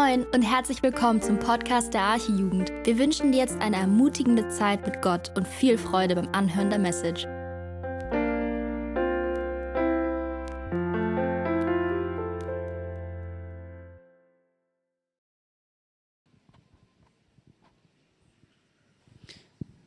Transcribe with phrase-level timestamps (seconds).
[0.00, 2.70] Moin und herzlich willkommen zum Podcast der Archijugend.
[2.84, 6.78] Wir wünschen dir jetzt eine ermutigende Zeit mit Gott und viel Freude beim Anhören der
[6.78, 7.24] Message.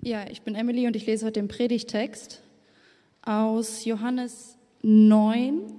[0.01, 2.41] Ja, ich bin Emily und ich lese heute den Predigtext
[3.21, 5.71] aus Johannes 9,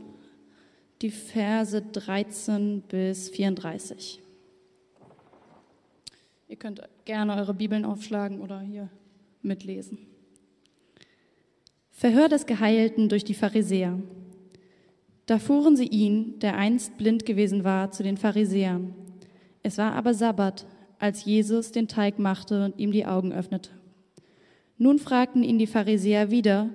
[1.02, 4.21] die Verse 13 bis 34.
[6.52, 8.90] Ihr könnt gerne eure Bibeln aufschlagen oder hier
[9.40, 9.96] mitlesen.
[11.90, 13.98] Verhör des Geheilten durch die Pharisäer.
[15.24, 18.94] Da fuhren sie ihn, der einst blind gewesen war, zu den Pharisäern.
[19.62, 20.66] Es war aber Sabbat,
[20.98, 23.70] als Jesus den Teig machte und ihm die Augen öffnete.
[24.76, 26.68] Nun fragten ihn die Pharisäer wieder,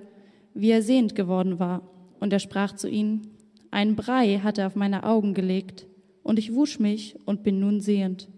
[0.54, 1.88] wie er sehend geworden war.
[2.18, 3.28] Und er sprach zu ihnen,
[3.70, 5.86] ein Brei hat er auf meine Augen gelegt,
[6.24, 8.28] und ich wusch mich und bin nun sehend.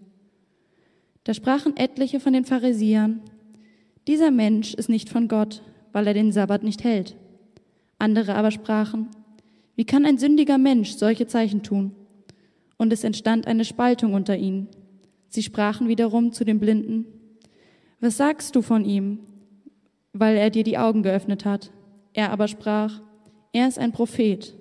[1.23, 3.21] Da sprachen etliche von den Pharisäern,
[4.07, 7.15] dieser Mensch ist nicht von Gott, weil er den Sabbat nicht hält.
[7.99, 9.09] Andere aber sprachen,
[9.75, 11.91] wie kann ein sündiger Mensch solche Zeichen tun?
[12.77, 14.67] Und es entstand eine Spaltung unter ihnen.
[15.27, 17.05] Sie sprachen wiederum zu den Blinden,
[17.99, 19.19] was sagst du von ihm,
[20.13, 21.71] weil er dir die Augen geöffnet hat?
[22.13, 22.99] Er aber sprach,
[23.53, 24.55] er ist ein Prophet.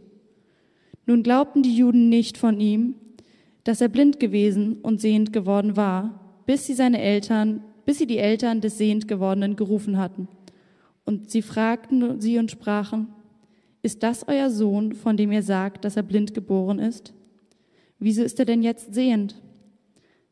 [1.07, 2.97] Nun glaubten die Juden nicht von ihm,
[3.65, 6.20] dass er blind gewesen und sehend geworden war,
[6.51, 10.27] bis sie seine Eltern, bis sie die Eltern des sehend gewordenen gerufen hatten.
[11.05, 13.07] Und sie fragten sie und sprachen,
[13.83, 17.15] ist das euer Sohn, von dem ihr sagt, dass er blind geboren ist?
[18.01, 19.41] Wieso ist er denn jetzt sehend?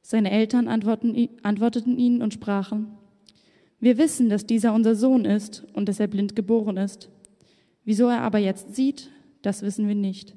[0.03, 2.89] Seine Eltern antworteten ihnen und sprachen,
[3.79, 7.11] wir wissen, dass dieser unser Sohn ist und dass er blind geboren ist.
[7.85, 9.09] Wieso er aber jetzt sieht,
[9.43, 10.35] das wissen wir nicht.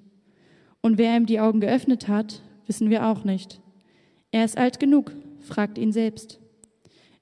[0.84, 3.62] Und wer ihm die Augen geöffnet hat, wissen wir auch nicht.
[4.32, 6.40] Er ist alt genug, fragt ihn selbst.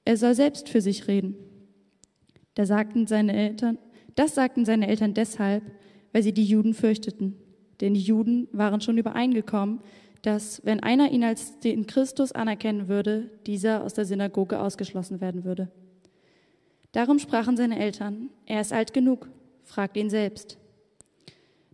[0.04, 1.36] Er soll selbst für sich reden.
[2.54, 3.78] Da sagten seine Eltern,
[4.14, 5.62] das sagten seine Eltern deshalb,
[6.12, 7.36] weil sie die Juden fürchteten.
[7.80, 9.80] Denn die Juden waren schon übereingekommen,
[10.22, 15.44] dass, wenn einer ihn als den Christus anerkennen würde, dieser aus der Synagoge ausgeschlossen werden
[15.44, 15.70] würde.
[16.92, 19.28] Darum sprachen seine Eltern, er ist alt genug,
[19.62, 20.58] fragt ihn selbst.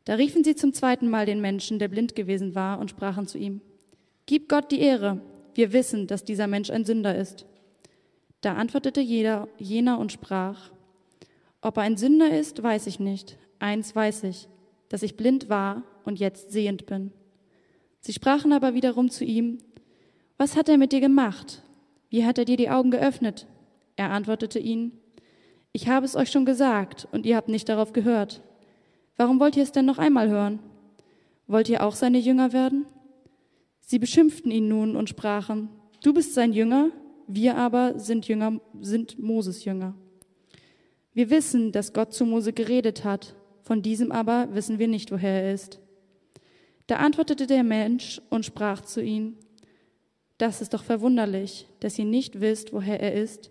[0.05, 3.39] Da riefen sie zum zweiten Mal den Menschen, der blind gewesen war, und sprachen zu
[3.39, 3.61] ihm,
[4.27, 5.21] Gib Gott die Ehre,
[5.57, 7.47] wir wissen, dass dieser Mensch ein Sünder ist.
[8.41, 10.71] Da antwortete jeder, jener und sprach,
[11.63, 13.39] Ob er ein Sünder ist, weiß ich nicht.
[13.59, 14.49] Eins weiß ich,
[14.89, 17.13] dass ich blind war und jetzt sehend bin.
[18.01, 19.59] Sie sprachen aber wiederum zu ihm,
[20.37, 21.63] Was hat er mit dir gemacht?
[22.11, 23.47] Wie hat er dir die Augen geöffnet?
[23.97, 24.93] Er antwortete ihnen,
[25.73, 28.43] Ich habe es euch schon gesagt, und ihr habt nicht darauf gehört.
[29.17, 30.59] Warum wollt ihr es denn noch einmal hören?
[31.47, 32.87] Wollt ihr auch seine Jünger werden?
[33.87, 35.71] Sie beschimpften ihn nun und sprachen,
[36.03, 36.91] du bist sein Jünger,
[37.27, 39.95] wir aber sind Jünger, sind Moses Jünger.
[41.15, 45.43] Wir wissen, dass Gott zu Mose geredet hat, von diesem aber wissen wir nicht, woher
[45.43, 45.81] er ist.
[46.89, 49.39] Da antwortete der Mensch und sprach zu ihnen,
[50.37, 53.51] das ist doch verwunderlich, dass ihr nicht wisst, woher er ist,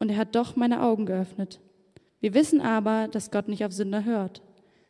[0.00, 1.60] und er hat doch meine Augen geöffnet.
[2.20, 4.42] Wir wissen aber, dass Gott nicht auf Sünder hört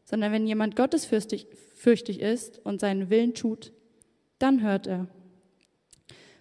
[0.05, 3.73] sondern wenn jemand gottesfürchtig fürchtig ist und seinen Willen tut,
[4.39, 5.09] dann hört er.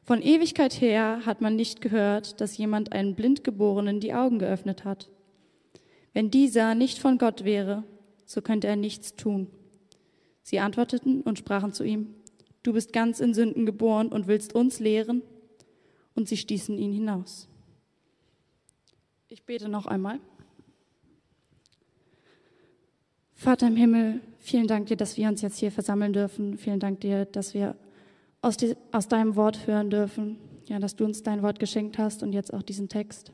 [0.04, 5.09] Von Ewigkeit her hat man nicht gehört, dass jemand einen Blindgeborenen die Augen geöffnet hat.
[6.12, 7.84] Wenn dieser nicht von Gott wäre,
[8.26, 9.48] so könnte er nichts tun.
[10.42, 12.14] Sie antworteten und sprachen zu ihm,
[12.64, 15.22] du bist ganz in Sünden geboren und willst uns lehren?
[16.16, 17.48] Und sie stießen ihn hinaus.
[19.30, 20.20] Ich bete noch einmal.
[23.34, 26.58] Vater im Himmel, vielen Dank dir, dass wir uns jetzt hier versammeln dürfen.
[26.58, 27.75] Vielen Dank dir, dass wir
[28.44, 30.38] aus, die, aus deinem Wort hören dürfen.
[30.68, 33.34] Ja, dass du uns dein Wort geschenkt hast und jetzt auch diesen Text.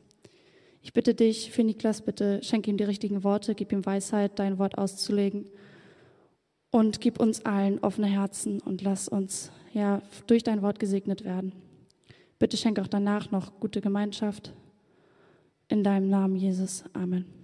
[0.82, 4.58] Ich bitte dich für Niklas, bitte schenk ihm die richtigen Worte, gib ihm Weisheit, dein
[4.58, 5.46] Wort auszulegen
[6.70, 11.52] und gib uns allen offene Herzen und lass uns ja durch dein Wort gesegnet werden.
[12.38, 14.54] Bitte schenk auch danach noch gute Gemeinschaft.
[15.68, 16.84] In deinem Namen, Jesus.
[16.94, 17.39] Amen.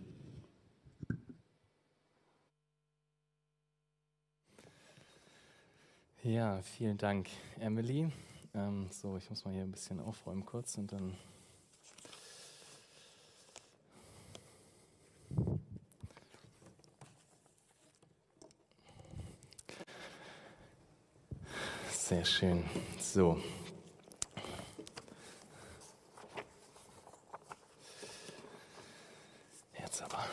[6.27, 7.29] Ja, vielen Dank,
[7.61, 8.11] Emily.
[8.53, 11.17] Ähm, so, ich muss mal hier ein bisschen aufräumen kurz und dann.
[21.93, 22.65] Sehr schön.
[22.99, 23.41] So.
[29.79, 30.25] Jetzt aber.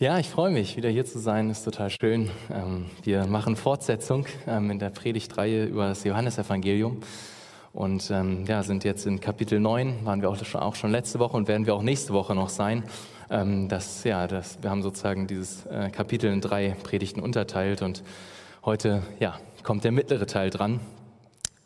[0.00, 1.50] Ja, ich freue mich, wieder hier zu sein.
[1.50, 2.30] Ist total schön.
[2.54, 7.00] Ähm, wir machen Fortsetzung ähm, in der Predigtreihe über das Johannesevangelium
[7.72, 11.48] und ähm, ja, sind jetzt in Kapitel 9, waren wir auch schon, letzte Woche und
[11.48, 12.84] werden wir auch nächste Woche noch sein.
[13.28, 18.04] Das, ja, das, wir haben sozusagen dieses äh, Kapitel in drei Predigten unterteilt und
[18.64, 20.80] heute ja, kommt der mittlere Teil dran.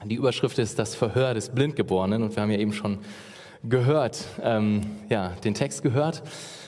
[0.05, 2.99] Die Überschrift ist das Verhör des Blindgeborenen und wir haben ja eben schon
[3.65, 4.27] gehört,
[5.09, 6.23] ja, den Text gehört.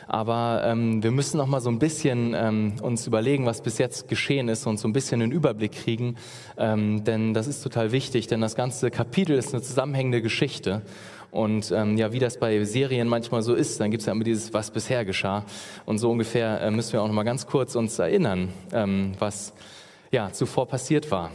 [0.06, 4.08] Aber ähm, wir müssen noch mal so ein bisschen ähm, uns überlegen, was bis jetzt
[4.08, 6.16] geschehen ist und so ein bisschen einen Überblick kriegen,
[6.58, 10.82] ähm, denn das ist total wichtig, denn das ganze Kapitel ist eine zusammenhängende Geschichte.
[11.30, 14.22] Und ähm, ja, wie das bei Serien manchmal so ist, dann gibt es ja immer
[14.22, 15.44] dieses, was bisher geschah.
[15.84, 19.52] Und so ungefähr äh, müssen wir auch noch mal ganz kurz uns erinnern, ähm, was
[20.12, 21.32] ja zuvor passiert war.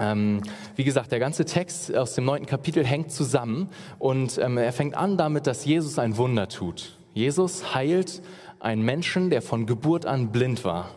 [0.00, 0.40] Ähm,
[0.76, 3.68] wie gesagt, der ganze Text aus dem neunten Kapitel hängt zusammen
[3.98, 6.96] und ähm, er fängt an damit, dass Jesus ein Wunder tut.
[7.12, 8.22] Jesus heilt
[8.60, 10.90] einen Menschen, der von Geburt an blind war.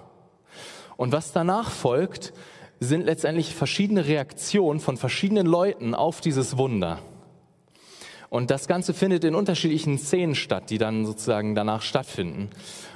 [0.95, 2.33] Und was danach folgt,
[2.79, 6.99] sind letztendlich verschiedene Reaktionen von verschiedenen Leuten auf dieses Wunder.
[8.29, 12.49] Und das Ganze findet in unterschiedlichen Szenen statt, die dann sozusagen danach stattfinden.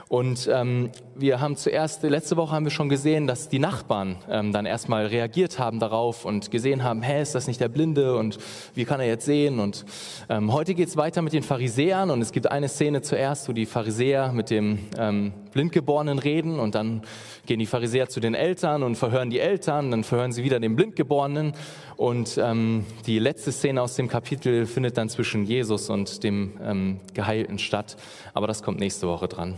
[0.09, 4.53] Und ähm, wir haben zuerst, letzte Woche haben wir schon gesehen, dass die Nachbarn ähm,
[4.53, 8.37] dann erstmal reagiert haben darauf und gesehen haben, hä, ist das nicht der Blinde und
[8.73, 9.59] wie kann er jetzt sehen?
[9.59, 9.85] Und
[10.29, 13.65] ähm, heute geht's weiter mit den Pharisäern und es gibt eine Szene zuerst, wo die
[13.65, 17.01] Pharisäer mit dem ähm, Blindgeborenen reden und dann
[17.45, 20.77] gehen die Pharisäer zu den Eltern und verhören die Eltern, dann verhören sie wieder den
[20.77, 21.51] Blindgeborenen
[21.97, 26.99] und ähm, die letzte Szene aus dem Kapitel findet dann zwischen Jesus und dem ähm,
[27.13, 27.97] Geheilten statt,
[28.33, 29.55] aber das kommt nächste Woche dran.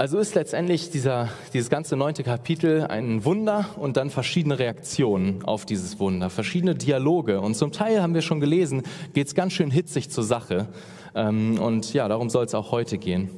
[0.00, 5.66] Also ist letztendlich dieser, dieses ganze neunte Kapitel ein Wunder und dann verschiedene Reaktionen auf
[5.66, 7.42] dieses Wunder, verschiedene Dialoge.
[7.42, 8.82] Und zum Teil haben wir schon gelesen,
[9.12, 10.68] geht es ganz schön hitzig zur Sache.
[11.14, 13.28] Ähm, und ja, darum soll es auch heute gehen.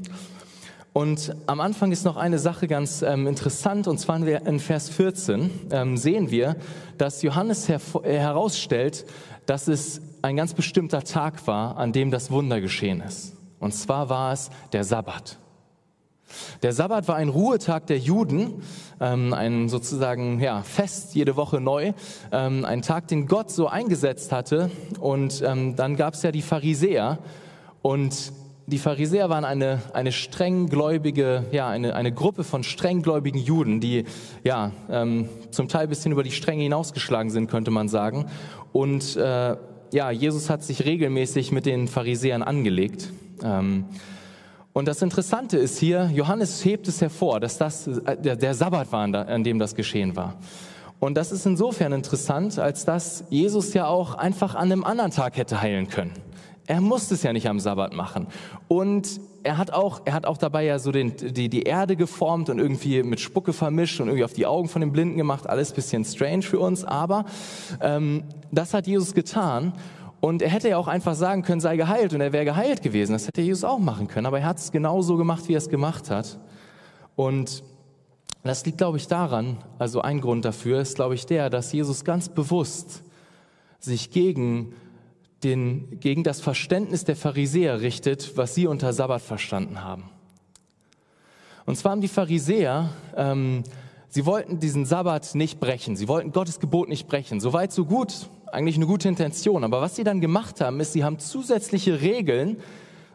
[0.93, 5.51] Und am Anfang ist noch eine Sache ganz ähm, interessant, und zwar in Vers 14
[5.73, 6.55] ähm, sehen wir,
[6.97, 9.05] dass Johannes her herausstellt,
[9.47, 13.35] dass es ein ganz bestimmter Tag war, an dem das Wunder geschehen ist.
[13.59, 15.42] Und zwar war es der Sabbat.
[16.63, 18.63] Der Sabbat war ein Ruhetag der Juden,
[19.01, 21.93] ähm, ein sozusagen ja, Fest jede Woche neu,
[22.31, 24.71] ähm, ein Tag, den Gott so eingesetzt hatte.
[25.01, 27.19] Und ähm, dann gab es ja die Pharisäer
[27.83, 28.33] und
[28.67, 34.05] die Pharisäer waren eine, eine strenggläubige, ja, eine, eine Gruppe von strenggläubigen Juden, die
[34.45, 38.27] ja, ähm, zum Teil bisschen über die Stränge hinausgeschlagen sind, könnte man sagen.
[38.73, 39.57] Und äh,
[39.93, 43.11] ja, Jesus hat sich regelmäßig mit den Pharisäern angelegt.
[44.73, 48.91] Und das Interessante ist hier, Johannes hebt es hervor, dass das äh, der, der Sabbat
[48.91, 50.35] war, an dem das geschehen war.
[50.99, 55.37] Und das ist insofern interessant, als dass Jesus ja auch einfach an einem anderen Tag
[55.37, 56.13] hätte heilen können.
[56.67, 58.29] Er musste es ja nicht am Sabbat machen.
[58.69, 62.49] Und er hat auch, er hat auch dabei ja so den, die, die Erde geformt
[62.49, 65.49] und irgendwie mit Spucke vermischt und irgendwie auf die Augen von den Blinden gemacht.
[65.49, 67.25] Alles bisschen strange für uns, aber
[67.81, 68.23] ähm,
[68.53, 69.73] das hat Jesus getan.
[70.23, 73.13] Und er hätte ja auch einfach sagen können, sei geheilt und er wäre geheilt gewesen.
[73.13, 74.25] Das hätte Jesus auch machen können.
[74.25, 76.39] Aber er hat es genauso gemacht, wie er es gemacht hat.
[77.17, 77.65] Und
[78.45, 82.05] das liegt, glaube ich, daran, also ein Grund dafür ist, glaube ich, der, dass Jesus
[82.05, 83.03] ganz bewusst
[83.81, 84.77] sich gegen,
[85.43, 90.05] den, gegen das Verständnis der Pharisäer richtet, was sie unter Sabbat verstanden haben.
[91.67, 93.65] Und zwar haben die Pharisäer, ähm,
[94.09, 97.41] sie wollten diesen Sabbat nicht brechen, sie wollten Gottes Gebot nicht brechen.
[97.41, 99.65] Soweit, so gut eigentlich eine gute Intention.
[99.65, 102.59] Aber was sie dann gemacht haben, ist, sie haben zusätzliche Regeln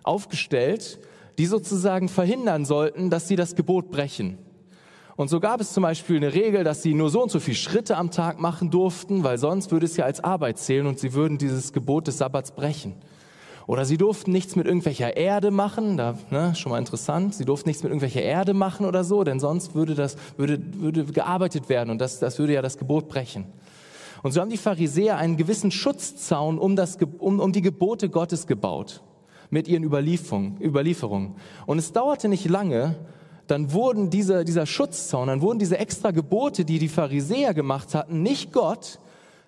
[0.04, 1.00] aufgestellt,
[1.38, 4.38] die sozusagen verhindern sollten, dass sie das Gebot brechen.
[5.16, 7.58] Und so gab es zum Beispiel eine Regel, dass sie nur so und so viele
[7.58, 11.14] Schritte am Tag machen durften, weil sonst würde es ja als Arbeit zählen und sie
[11.14, 12.94] würden dieses Gebot des Sabbats brechen.
[13.66, 17.68] Oder sie durften nichts mit irgendwelcher Erde machen, da, ne, schon mal interessant, sie durften
[17.68, 21.90] nichts mit irgendwelcher Erde machen oder so, denn sonst würde das, würde, würde gearbeitet werden
[21.90, 23.46] und das, das würde ja das Gebot brechen.
[24.28, 28.46] Und so haben die Pharisäer einen gewissen Schutzzaun um, das, um, um die Gebote Gottes
[28.46, 29.02] gebaut
[29.50, 31.36] mit ihren Überlieferungen.
[31.66, 32.98] Und es dauerte nicht lange,
[33.48, 38.22] dann wurden diese, dieser Schutzzaun, dann wurden diese extra Gebote, die die Pharisäer gemacht hatten,
[38.22, 39.00] nicht Gott,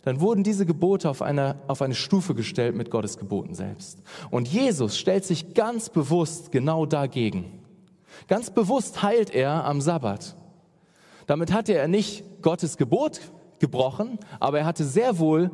[0.03, 4.01] dann wurden diese Gebote auf eine, auf eine Stufe gestellt mit Gottes Geboten selbst.
[4.31, 7.59] Und Jesus stellt sich ganz bewusst genau dagegen.
[8.29, 10.37] Ganz bewusst heilt er am Sabbat.
[11.27, 13.19] Damit hatte er nicht Gottes Gebot
[13.59, 15.51] gebrochen, aber er hatte sehr wohl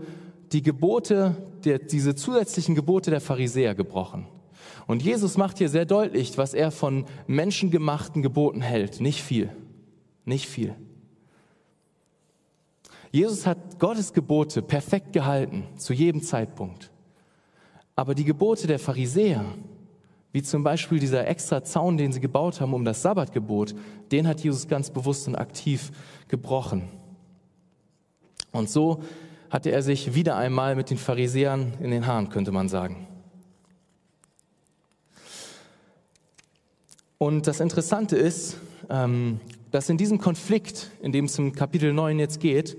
[0.52, 4.28] die Gebote, der, diese zusätzlichen Gebote der Pharisäer gebrochen.
[4.88, 9.02] Und Jesus macht hier sehr deutlich, was er von menschengemachten Geboten hält.
[9.02, 9.50] Nicht viel.
[10.26, 10.76] Nicht viel.
[13.12, 16.92] Jesus hat Gottes Gebote perfekt gehalten, zu jedem Zeitpunkt.
[17.96, 19.46] Aber die Gebote der Pharisäer,
[20.34, 23.74] wie zum Beispiel dieser extra Zaun, den sie gebaut haben um das Sabbatgebot,
[24.12, 25.92] den hat Jesus ganz bewusst und aktiv
[26.28, 26.90] gebrochen.
[28.56, 29.04] Und so
[29.50, 33.08] hatte er sich wieder einmal mit den Pharisäern in den Haaren, könnte man sagen.
[37.18, 38.58] Und das Interessante ist,
[38.90, 39.40] ähm,
[39.72, 42.78] dass in diesem Konflikt, in dem es im Kapitel 9 jetzt geht,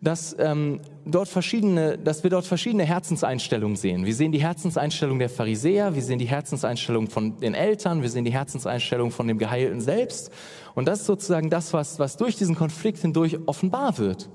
[0.00, 4.04] dass, ähm, dort verschiedene, dass wir dort verschiedene Herzenseinstellungen sehen.
[4.04, 8.24] Wir sehen die Herzenseinstellung der Pharisäer, wir sehen die Herzenseinstellung von den Eltern, wir sehen
[8.24, 10.30] die Herzenseinstellung von dem Geheilten selbst.
[10.74, 14.28] Und das ist sozusagen das, was, was durch diesen Konflikt hindurch offenbar wird.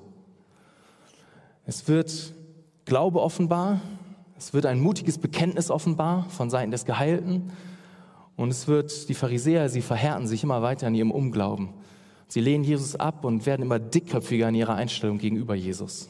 [1.70, 2.34] Es wird
[2.86, 3.80] Glaube offenbar,
[4.36, 7.52] es wird ein mutiges Bekenntnis offenbar von Seiten des Geheilten
[8.36, 11.70] und es wird die Pharisäer, sie verhärten sich immer weiter in ihrem Unglauben.
[12.28, 16.10] Sie lehnen Jesus ab und werden immer dickköpfiger in ihrer Einstellung gegenüber Jesus.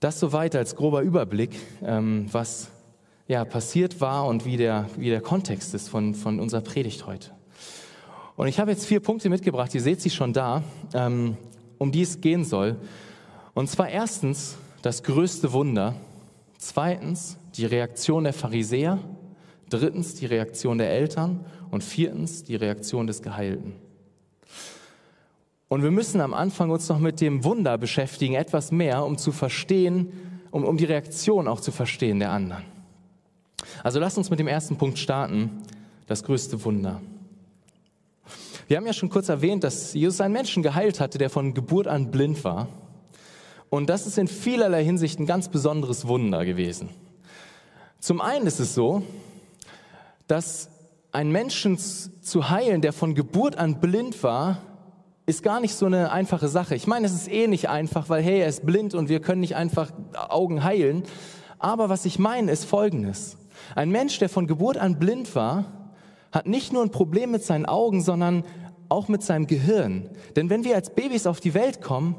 [0.00, 2.68] Das soweit als grober Überblick, ähm, was
[3.28, 7.30] ja, passiert war und wie der, wie der Kontext ist von, von unserer Predigt heute.
[8.36, 11.38] Und ich habe jetzt vier Punkte mitgebracht, ihr seht sie schon da, ähm,
[11.82, 12.76] um die es gehen soll.
[13.54, 15.96] Und zwar erstens das größte Wunder,
[16.56, 18.98] zweitens die Reaktion der Pharisäer,
[19.68, 23.74] drittens die Reaktion der Eltern und viertens die Reaktion des Geheilten.
[25.68, 29.32] Und wir müssen am Anfang uns noch mit dem Wunder beschäftigen, etwas mehr, um zu
[29.32, 30.12] verstehen,
[30.50, 32.62] um, um die Reaktion auch zu verstehen der anderen.
[33.82, 35.62] Also lasst uns mit dem ersten Punkt starten,
[36.06, 37.00] das größte Wunder.
[38.68, 41.88] Wir haben ja schon kurz erwähnt, dass Jesus einen Menschen geheilt hatte, der von Geburt
[41.88, 42.68] an blind war.
[43.70, 46.90] Und das ist in vielerlei Hinsicht ein ganz besonderes Wunder gewesen.
[47.98, 49.02] Zum einen ist es so,
[50.26, 50.68] dass
[51.12, 54.58] einen Menschen zu heilen, der von Geburt an blind war,
[55.26, 56.74] ist gar nicht so eine einfache Sache.
[56.74, 59.40] Ich meine, es ist eh nicht einfach, weil hey, er ist blind und wir können
[59.40, 61.04] nicht einfach Augen heilen.
[61.58, 63.36] Aber was ich meine, ist Folgendes.
[63.74, 65.81] Ein Mensch, der von Geburt an blind war,
[66.32, 68.44] hat nicht nur ein Problem mit seinen Augen, sondern
[68.88, 70.10] auch mit seinem Gehirn.
[70.34, 72.16] Denn wenn wir als Babys auf die Welt kommen,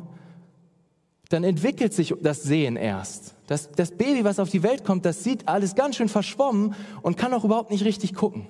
[1.29, 3.33] dann entwickelt sich das Sehen erst.
[3.47, 7.17] Das, das Baby, was auf die Welt kommt, das sieht alles ganz schön verschwommen und
[7.17, 8.47] kann auch überhaupt nicht richtig gucken.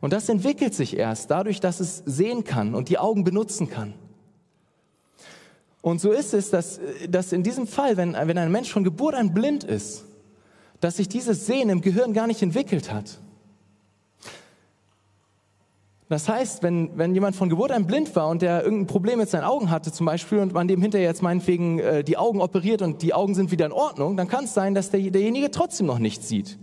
[0.00, 3.94] Und das entwickelt sich erst dadurch, dass es sehen kann und die Augen benutzen kann.
[5.80, 9.14] Und so ist es, dass, dass in diesem Fall, wenn, wenn ein Mensch von Geburt
[9.14, 10.04] an blind ist,
[10.80, 13.20] dass sich dieses Sehen im Gehirn gar nicht entwickelt hat.
[16.08, 19.28] Das heißt, wenn, wenn jemand von Geburt an blind war und der irgendein Problem mit
[19.28, 22.80] seinen Augen hatte zum Beispiel und man dem hinterher jetzt meinetwegen äh, die Augen operiert
[22.80, 25.86] und die Augen sind wieder in Ordnung, dann kann es sein, dass der, derjenige trotzdem
[25.86, 26.58] noch nichts sieht.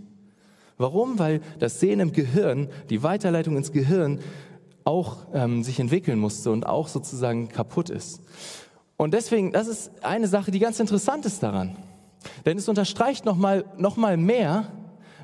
[0.78, 1.20] Warum?
[1.20, 4.20] Weil das Sehen im Gehirn, die Weiterleitung ins Gehirn
[4.86, 8.22] auch ähm, sich entwickeln musste und auch sozusagen kaputt ist.
[8.96, 11.76] Und deswegen, das ist eine Sache, die ganz interessant ist daran.
[12.46, 14.72] Denn es unterstreicht nochmal noch mal mehr,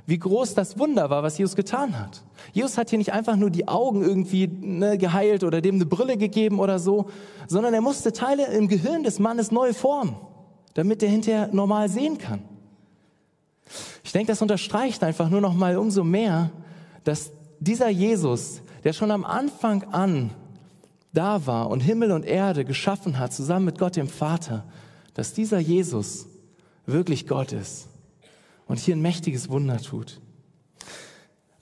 [0.10, 2.24] wie groß das Wunder war, was Jesus getan hat.
[2.52, 6.18] Jesus hat hier nicht einfach nur die Augen irgendwie ne, geheilt oder dem eine Brille
[6.18, 7.10] gegeben oder so,
[7.48, 10.16] sondern er musste Teile im Gehirn des Mannes neu formen,
[10.74, 12.42] damit er hinterher normal sehen kann.
[14.04, 16.50] Ich denke, das unterstreicht einfach nur noch mal umso mehr,
[17.04, 20.32] dass dieser Jesus, der schon am Anfang an
[21.14, 24.66] da war und Himmel und Erde geschaffen hat, zusammen mit Gott dem Vater,
[25.14, 26.26] dass dieser Jesus
[26.88, 27.89] wirklich Gott ist
[28.70, 30.22] und hier ein mächtiges Wunder tut.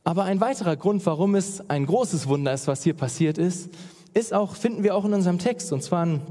[0.04, 3.70] Aber ein weiterer Grund, warum es ein großes Wunder ist, was hier passiert ist,
[4.14, 5.74] ist auch, finden wir auch in unserem Text.
[5.74, 6.22] Und zwar an,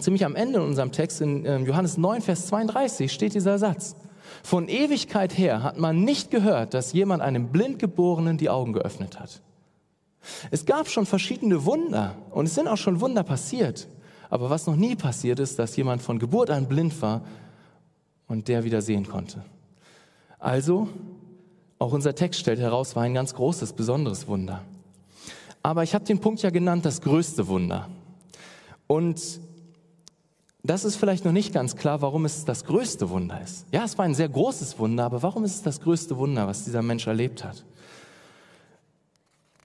[0.00, 3.96] ziemlich am Ende in unserem Text, in ähm, Johannes 9, Vers 32, steht dieser Satz.
[4.42, 9.42] Von Ewigkeit her hat man nicht gehört, dass jemand einem Blindgeborenen die Augen geöffnet hat.
[10.50, 13.88] Es gab schon verschiedene Wunder und es sind auch schon Wunder passiert.
[14.30, 17.22] Aber was noch nie passiert ist, dass jemand von Geburt an blind war
[18.26, 19.44] und der wieder sehen konnte.
[20.44, 20.88] Also,
[21.78, 24.62] auch unser Text stellt heraus, war ein ganz großes, besonderes Wunder.
[25.62, 27.88] Aber ich habe den Punkt ja genannt, das größte Wunder.
[28.86, 29.40] Und
[30.62, 33.64] das ist vielleicht noch nicht ganz klar, warum es das größte Wunder ist.
[33.72, 36.64] Ja, es war ein sehr großes Wunder, aber warum ist es das größte Wunder, was
[36.64, 37.64] dieser Mensch erlebt hat?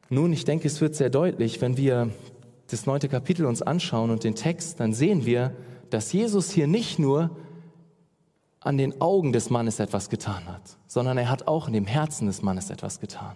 [0.09, 2.09] Nun, ich denke, es wird sehr deutlich, wenn wir
[2.67, 5.53] das neunte Kapitel uns anschauen und den Text, dann sehen wir,
[5.89, 7.31] dass Jesus hier nicht nur
[8.61, 12.27] an den Augen des Mannes etwas getan hat, sondern er hat auch in dem Herzen
[12.27, 13.35] des Mannes etwas getan.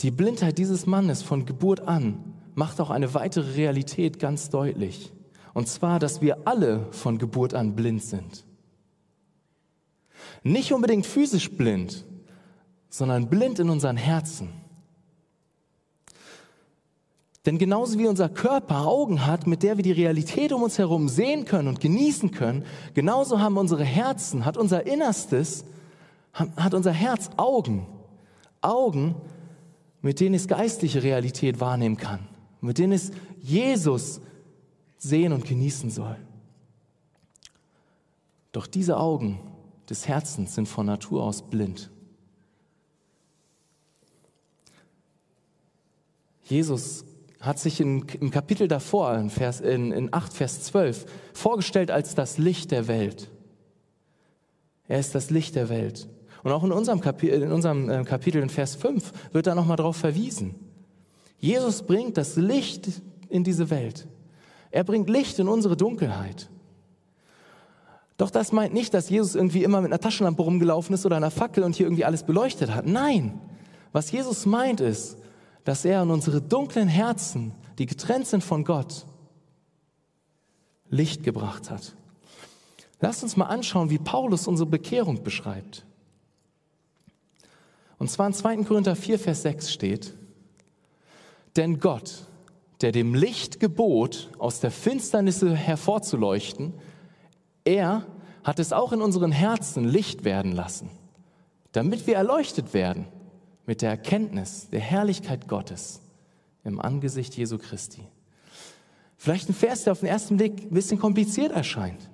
[0.00, 5.12] Die Blindheit dieses Mannes von Geburt an macht auch eine weitere Realität ganz deutlich.
[5.54, 8.44] Und zwar, dass wir alle von Geburt an blind sind.
[10.42, 12.04] Nicht unbedingt physisch blind,
[12.88, 14.50] sondern blind in unseren Herzen.
[17.46, 21.08] Denn genauso wie unser Körper Augen hat, mit der wir die Realität um uns herum
[21.08, 25.64] sehen können und genießen können, genauso haben unsere Herzen, hat unser Innerstes,
[26.32, 27.86] hat unser Herz Augen.
[28.62, 29.14] Augen,
[30.02, 32.26] mit denen es geistliche Realität wahrnehmen kann,
[32.60, 34.20] mit denen es Jesus
[34.98, 36.16] sehen und genießen soll.
[38.50, 39.38] Doch diese Augen
[39.88, 41.90] des Herzens sind von Natur aus blind.
[46.42, 47.05] Jesus
[47.46, 52.14] hat sich in, im Kapitel davor, in, Vers, in, in 8, Vers 12, vorgestellt als
[52.14, 53.30] das Licht der Welt.
[54.88, 56.08] Er ist das Licht der Welt.
[56.42, 59.76] Und auch in unserem, Kapitel, in unserem äh, Kapitel in Vers 5 wird da nochmal
[59.76, 60.54] darauf verwiesen.
[61.38, 64.06] Jesus bringt das Licht in diese Welt.
[64.70, 66.48] Er bringt Licht in unsere Dunkelheit.
[68.16, 71.30] Doch das meint nicht, dass Jesus irgendwie immer mit einer Taschenlampe rumgelaufen ist oder einer
[71.30, 72.86] Fackel und hier irgendwie alles beleuchtet hat.
[72.86, 73.40] Nein,
[73.92, 75.18] was Jesus meint ist,
[75.66, 79.04] dass er in unsere dunklen Herzen, die getrennt sind von Gott,
[80.88, 81.96] Licht gebracht hat.
[83.00, 85.84] Lasst uns mal anschauen, wie Paulus unsere Bekehrung beschreibt.
[87.98, 88.58] Und zwar in 2.
[88.58, 90.14] Korinther 4, Vers 6 steht,
[91.56, 92.26] denn Gott,
[92.80, 96.74] der dem Licht gebot, aus der Finsternis hervorzuleuchten,
[97.64, 98.06] er
[98.44, 100.90] hat es auch in unseren Herzen Licht werden lassen,
[101.72, 103.08] damit wir erleuchtet werden
[103.66, 106.00] mit der Erkenntnis der Herrlichkeit Gottes
[106.64, 108.02] im Angesicht Jesu Christi.
[109.16, 112.10] Vielleicht ein Vers, der auf den ersten Blick ein bisschen kompliziert erscheint.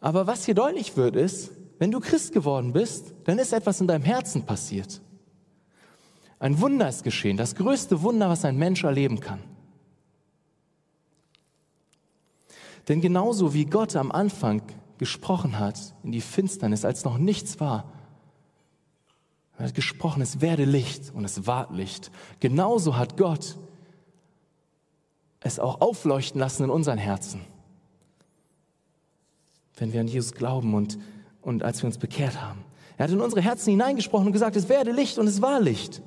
[0.00, 3.86] Aber was hier deutlich wird, ist, wenn du Christ geworden bist, dann ist etwas in
[3.86, 5.00] deinem Herzen passiert.
[6.38, 9.40] Ein Wunder ist geschehen, das größte Wunder, was ein Mensch erleben kann.
[12.88, 14.62] Denn genauso wie Gott am Anfang
[14.98, 17.92] gesprochen hat in die Finsternis, als noch nichts war,
[19.58, 22.10] er hat gesprochen, es werde Licht und es ward Licht.
[22.40, 23.56] Genauso hat Gott
[25.40, 27.40] es auch aufleuchten lassen in unseren Herzen.
[29.76, 30.98] Wenn wir an Jesus glauben und,
[31.40, 32.64] und als wir uns bekehrt haben.
[32.98, 36.02] Er hat in unsere Herzen hineingesprochen und gesagt, es werde Licht und es war Licht.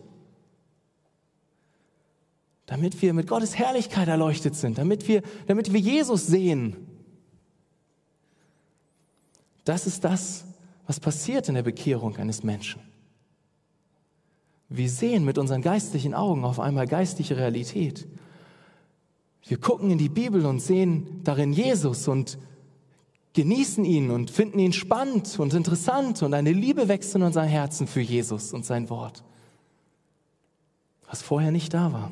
[2.66, 6.76] Damit wir mit Gottes Herrlichkeit erleuchtet sind, damit wir, damit wir Jesus sehen.
[9.64, 10.46] Das ist das,
[10.86, 12.82] was passiert in der Bekehrung eines Menschen.
[14.70, 18.08] Wir sehen mit unseren geistlichen Augen auf einmal geistliche Realität.
[19.44, 22.38] Wir gucken in die Bibel und sehen darin Jesus und
[23.34, 27.88] genießen ihn und finden ihn spannend und interessant und eine Liebe wächst in unserem Herzen
[27.88, 29.24] für Jesus und sein Wort,
[31.08, 32.12] was vorher nicht da war.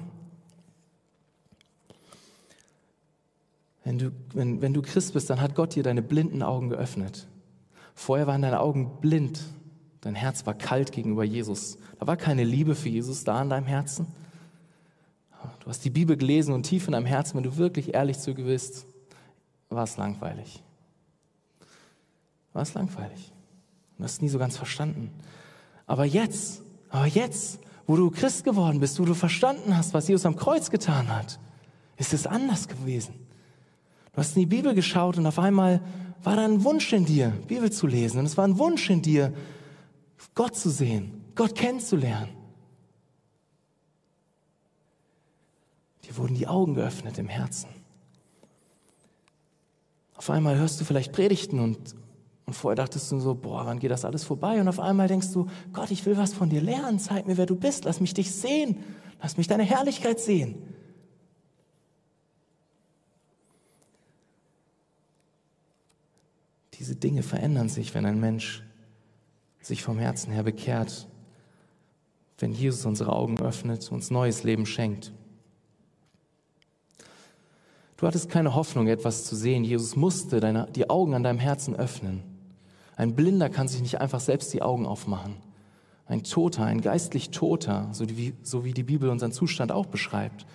[3.84, 7.28] Wenn du, wenn, wenn du Christ bist, dann hat Gott dir deine blinden Augen geöffnet.
[7.94, 9.44] Vorher waren deine Augen blind
[10.08, 11.78] Dein Herz war kalt gegenüber Jesus.
[12.00, 14.08] Da war keine Liebe für Jesus da in deinem Herzen.
[15.60, 18.34] Du hast die Bibel gelesen und tief in deinem Herzen, wenn du wirklich ehrlich zu
[18.34, 18.86] bist,
[19.68, 20.64] war es langweilig.
[22.54, 23.34] War es langweilig.
[23.98, 25.12] Du hast es nie so ganz verstanden.
[25.86, 30.26] Aber jetzt, aber jetzt, wo du Christ geworden bist, wo du verstanden hast, was Jesus
[30.26, 31.38] am Kreuz getan hat,
[31.98, 33.14] ist es anders gewesen.
[34.14, 35.82] Du hast in die Bibel geschaut und auf einmal
[36.24, 38.20] war da ein Wunsch in dir, Bibel zu lesen.
[38.20, 39.34] Und es war ein Wunsch in dir,
[40.34, 42.30] Gott zu sehen, Gott kennenzulernen.
[46.06, 47.70] Dir wurden die Augen geöffnet im Herzen.
[50.16, 51.96] Auf einmal hörst du vielleicht Predigten und,
[52.46, 54.60] und vorher dachtest du so, boah, wann geht das alles vorbei?
[54.60, 57.46] Und auf einmal denkst du, Gott, ich will was von dir lernen, zeig mir, wer
[57.46, 58.84] du bist, lass mich dich sehen,
[59.22, 60.56] lass mich deine Herrlichkeit sehen.
[66.74, 68.67] Diese Dinge verändern sich, wenn ein Mensch
[69.68, 71.08] sich vom Herzen her bekehrt,
[72.40, 75.12] wenn Jesus unsere Augen öffnet, uns neues Leben schenkt.
[77.98, 79.64] Du hattest keine Hoffnung, etwas zu sehen.
[79.64, 82.24] Jesus musste deine, die Augen an deinem Herzen öffnen.
[82.96, 85.36] Ein Blinder kann sich nicht einfach selbst die Augen aufmachen.
[86.06, 90.46] Ein Toter, ein geistlich Toter, so wie, so wie die Bibel unseren Zustand auch beschreibt,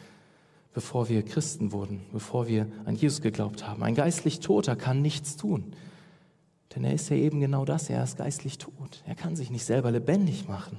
[0.72, 3.82] bevor wir Christen wurden, bevor wir an Jesus geglaubt haben.
[3.82, 5.74] Ein geistlich Toter kann nichts tun.
[6.74, 9.02] Denn er ist ja eben genau das, er ist geistlich tot.
[9.06, 10.78] Er kann sich nicht selber lebendig machen.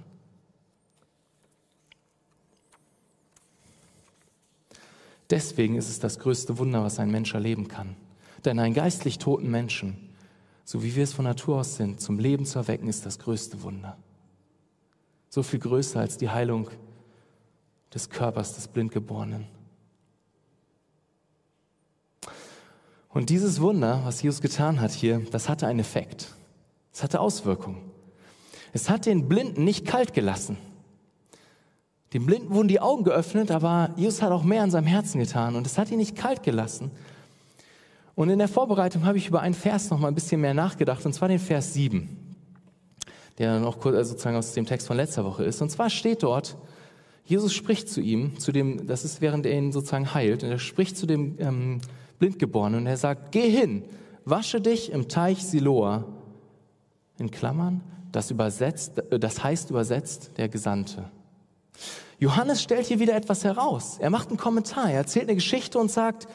[5.29, 7.95] Deswegen ist es das größte Wunder, was ein Mensch erleben kann.
[8.45, 10.09] Denn einen geistlich toten Menschen,
[10.65, 13.61] so wie wir es von Natur aus sind, zum Leben zu erwecken, ist das größte
[13.63, 13.97] Wunder.
[15.29, 16.69] So viel größer als die Heilung
[17.93, 19.47] des Körpers des Blindgeborenen.
[23.13, 26.33] Und dieses Wunder, was Jesus getan hat hier, das hatte einen Effekt.
[26.91, 27.77] Es hatte Auswirkungen.
[28.73, 30.57] Es hat den Blinden nicht kalt gelassen.
[32.13, 35.55] Dem Blinden wurden die Augen geöffnet, aber Jesus hat auch mehr an seinem Herzen getan
[35.55, 36.91] und es hat ihn nicht kalt gelassen.
[38.15, 41.05] Und in der Vorbereitung habe ich über einen Vers noch mal ein bisschen mehr nachgedacht,
[41.05, 42.35] und zwar den Vers 7,
[43.39, 45.61] der noch kurz also sozusagen aus dem Text von letzter Woche ist.
[45.61, 46.55] Und zwar steht dort,
[47.25, 50.59] Jesus spricht zu ihm, zu dem, das ist während er ihn sozusagen heilt, und er
[50.59, 51.81] spricht zu dem ähm,
[52.19, 53.83] Blindgeborenen und er sagt, geh hin,
[54.25, 56.05] wasche dich im Teich Siloa,
[57.17, 61.09] in Klammern, das, übersetzt, das heißt übersetzt der Gesandte.
[62.19, 63.97] Johannes stellt hier wieder etwas heraus.
[63.99, 66.27] Er macht einen Kommentar, er erzählt eine Geschichte und sagt,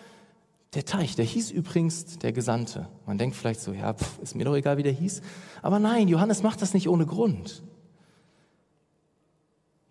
[0.74, 2.88] der Teich, der hieß übrigens der Gesandte.
[3.06, 5.22] Man denkt vielleicht so, ja, pff, ist mir doch egal, wie der hieß.
[5.62, 7.62] Aber nein, Johannes macht das nicht ohne Grund.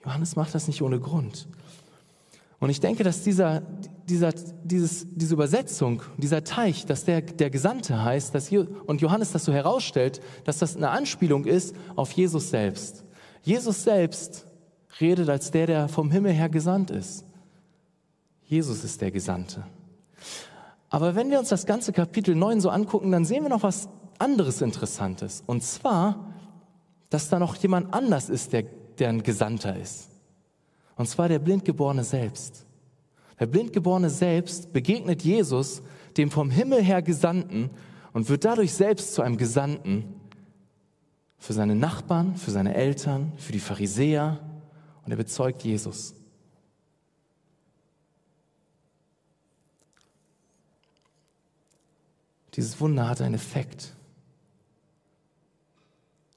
[0.05, 1.47] Johannes macht das nicht ohne Grund.
[2.59, 3.63] Und ich denke, dass dieser,
[4.09, 4.31] dieser,
[4.63, 9.45] dieses, diese Übersetzung, dieser Teich, dass der, der Gesandte heißt, dass hier, und Johannes das
[9.45, 13.03] so herausstellt, dass das eine Anspielung ist auf Jesus selbst.
[13.41, 14.47] Jesus selbst
[14.99, 17.25] redet als der, der vom Himmel her gesandt ist.
[18.45, 19.65] Jesus ist der Gesandte.
[20.89, 23.89] Aber wenn wir uns das ganze Kapitel 9 so angucken, dann sehen wir noch was
[24.19, 25.43] anderes Interessantes.
[25.45, 26.33] Und zwar,
[27.09, 28.63] dass da noch jemand anders ist, der,
[28.99, 30.09] der ein Gesandter ist.
[30.95, 32.66] Und zwar der Blindgeborene selbst.
[33.39, 35.81] Der Blindgeborene selbst begegnet Jesus,
[36.17, 37.69] dem vom Himmel her Gesandten,
[38.13, 40.15] und wird dadurch selbst zu einem Gesandten
[41.37, 44.39] für seine Nachbarn, für seine Eltern, für die Pharisäer,
[45.05, 46.15] und er bezeugt Jesus.
[52.55, 53.93] Dieses Wunder hatte einen Effekt.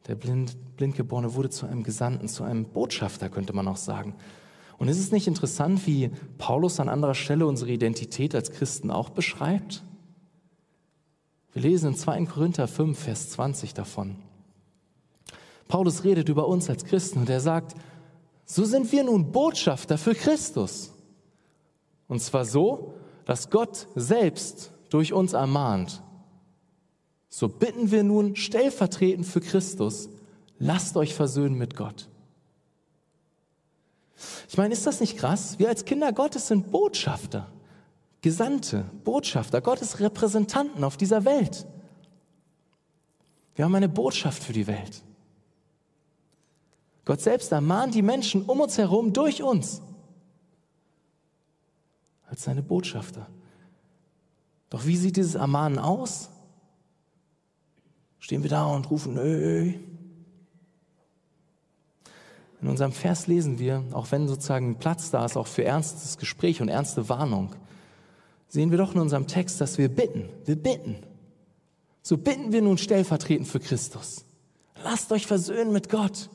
[0.07, 4.15] Der Blind, Blindgeborene wurde zu einem Gesandten, zu einem Botschafter, könnte man auch sagen.
[4.81, 9.11] Und ist es nicht interessant, wie Paulus an anderer Stelle unsere Identität als Christen auch
[9.11, 9.83] beschreibt?
[11.53, 12.25] Wir lesen in 2.
[12.25, 14.17] Korinther 5, Vers 20 davon.
[15.69, 17.75] Paulus redet über uns als Christen und er sagt,
[18.47, 20.95] so sind wir nun Botschafter für Christus.
[22.09, 22.95] Und zwar so,
[23.27, 26.03] dass Gott selbst durch uns ermahnt.
[27.29, 30.09] So bitten wir nun stellvertretend für Christus,
[30.59, 32.10] lasst euch versöhnen mit Gott.
[34.49, 35.59] Ich meine, ist das nicht krass?
[35.59, 37.51] Wir als Kinder Gottes sind Botschafter,
[38.21, 41.67] Gesandte, Botschafter, Gottes Repräsentanten auf dieser Welt.
[43.55, 45.03] Wir haben eine Botschaft für die Welt.
[47.05, 49.83] Gott selbst ermahnt die Menschen um uns herum durch uns
[52.27, 53.27] als seine Botschafter.
[54.69, 56.31] Doch wie sieht dieses Ermahnen aus?
[58.21, 59.75] Stehen wir da und rufen, nö,
[62.63, 66.61] in unserem Vers lesen wir, auch wenn sozusagen Platz da ist, auch für ernstes Gespräch
[66.61, 67.55] und ernste Warnung,
[68.49, 70.29] sehen wir doch in unserem Text, dass wir bitten.
[70.45, 70.97] Wir bitten.
[72.03, 74.25] So bitten wir nun stellvertretend für Christus.
[74.83, 76.29] Lasst euch versöhnen mit Gott.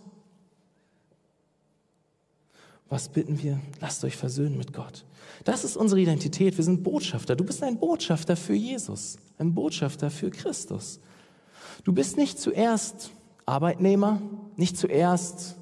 [2.90, 3.60] Was bitten wir?
[3.82, 5.06] Lasst euch versöhnen mit Gott.
[5.44, 6.58] Das ist unsere Identität.
[6.58, 7.36] Wir sind Botschafter.
[7.36, 11.00] Du bist ein Botschafter für Jesus, ein Botschafter für Christus.
[11.84, 13.12] Du bist nicht zuerst
[13.46, 14.22] Arbeitnehmer,
[14.56, 15.56] nicht zuerst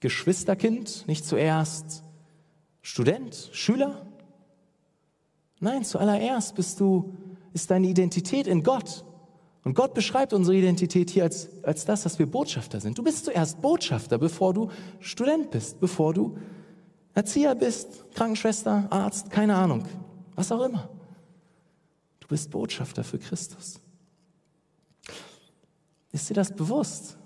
[0.00, 2.02] Geschwisterkind, nicht zuerst
[2.82, 4.06] Student, Schüler.
[5.60, 7.14] Nein, zuallererst bist du,
[7.52, 9.04] ist deine Identität in Gott.
[9.62, 12.96] Und Gott beschreibt unsere Identität hier als, als das, dass wir Botschafter sind.
[12.96, 16.38] Du bist zuerst Botschafter, bevor du Student bist, bevor du
[17.12, 19.84] Erzieher bist, Krankenschwester, Arzt, keine Ahnung,
[20.34, 20.88] was auch immer.
[22.20, 23.80] Du bist Botschafter für Christus.
[26.12, 27.18] Ist dir das bewusst?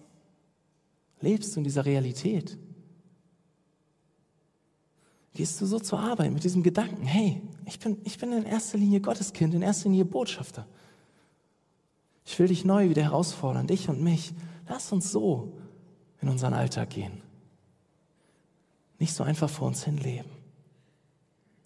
[1.21, 2.59] Lebst du in dieser Realität?
[5.35, 8.79] Gehst du so zur Arbeit mit diesem Gedanken, hey, ich bin, ich bin in erster
[8.79, 10.67] Linie Gotteskind, in erster Linie Botschafter.
[12.25, 14.33] Ich will dich neu wieder herausfordern, dich und mich.
[14.69, 15.53] Lass uns so
[16.21, 17.21] in unseren Alltag gehen.
[19.01, 20.31] Nicht so einfach vor uns hin leben,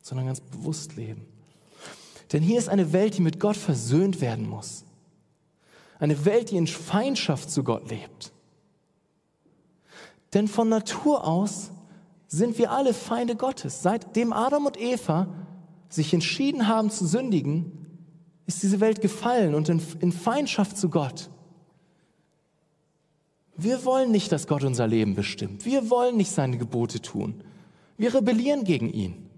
[0.00, 1.26] sondern ganz bewusst leben.
[2.32, 4.84] Denn hier ist eine Welt, die mit Gott versöhnt werden muss.
[5.98, 8.32] Eine Welt, die in Feindschaft zu Gott lebt.
[10.32, 11.70] Denn von Natur aus
[12.28, 13.82] sind wir alle Feinde Gottes.
[13.82, 15.26] Seitdem Adam und Eva
[15.88, 17.72] sich entschieden haben zu sündigen,
[18.46, 21.30] ist diese Welt gefallen und in, in, Feindschaft zu Gott.
[23.56, 25.64] Wir wollen nicht, dass Gott unser Leben bestimmt.
[25.64, 27.42] Wir wollen nicht seine Gebote tun.
[27.96, 29.28] Wir rebellieren gegen ihn.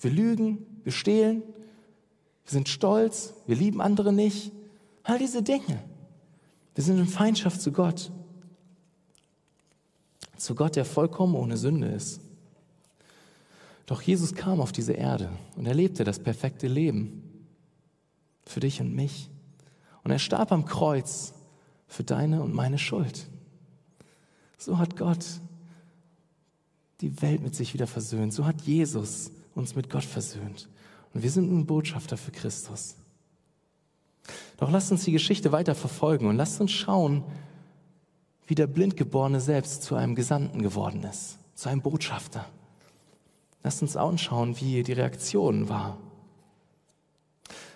[0.00, 4.52] Wir lügen, wir stehlen, wir sind stolz, wir lieben andere nicht.
[5.02, 5.82] All diese Dinge.
[6.74, 8.10] Wir sind in Feindschaft zu Gott
[10.36, 12.20] zu Gott, der vollkommen ohne Sünde ist.
[13.86, 17.22] Doch Jesus kam auf diese Erde und er lebte das perfekte Leben
[18.44, 19.30] für dich und mich.
[20.02, 21.34] Und er starb am Kreuz
[21.86, 23.28] für deine und meine Schuld.
[24.58, 25.24] So hat Gott
[27.00, 28.32] die Welt mit sich wieder versöhnt.
[28.32, 30.68] So hat Jesus uns mit Gott versöhnt.
[31.12, 32.96] Und wir sind nun Botschafter für Christus.
[34.56, 37.24] Doch lasst uns die Geschichte weiter verfolgen und lasst uns schauen,
[38.46, 42.46] wie der Blindgeborene selbst zu einem Gesandten geworden ist, zu einem Botschafter.
[43.62, 45.98] Lasst uns anschauen, wie die Reaktion war.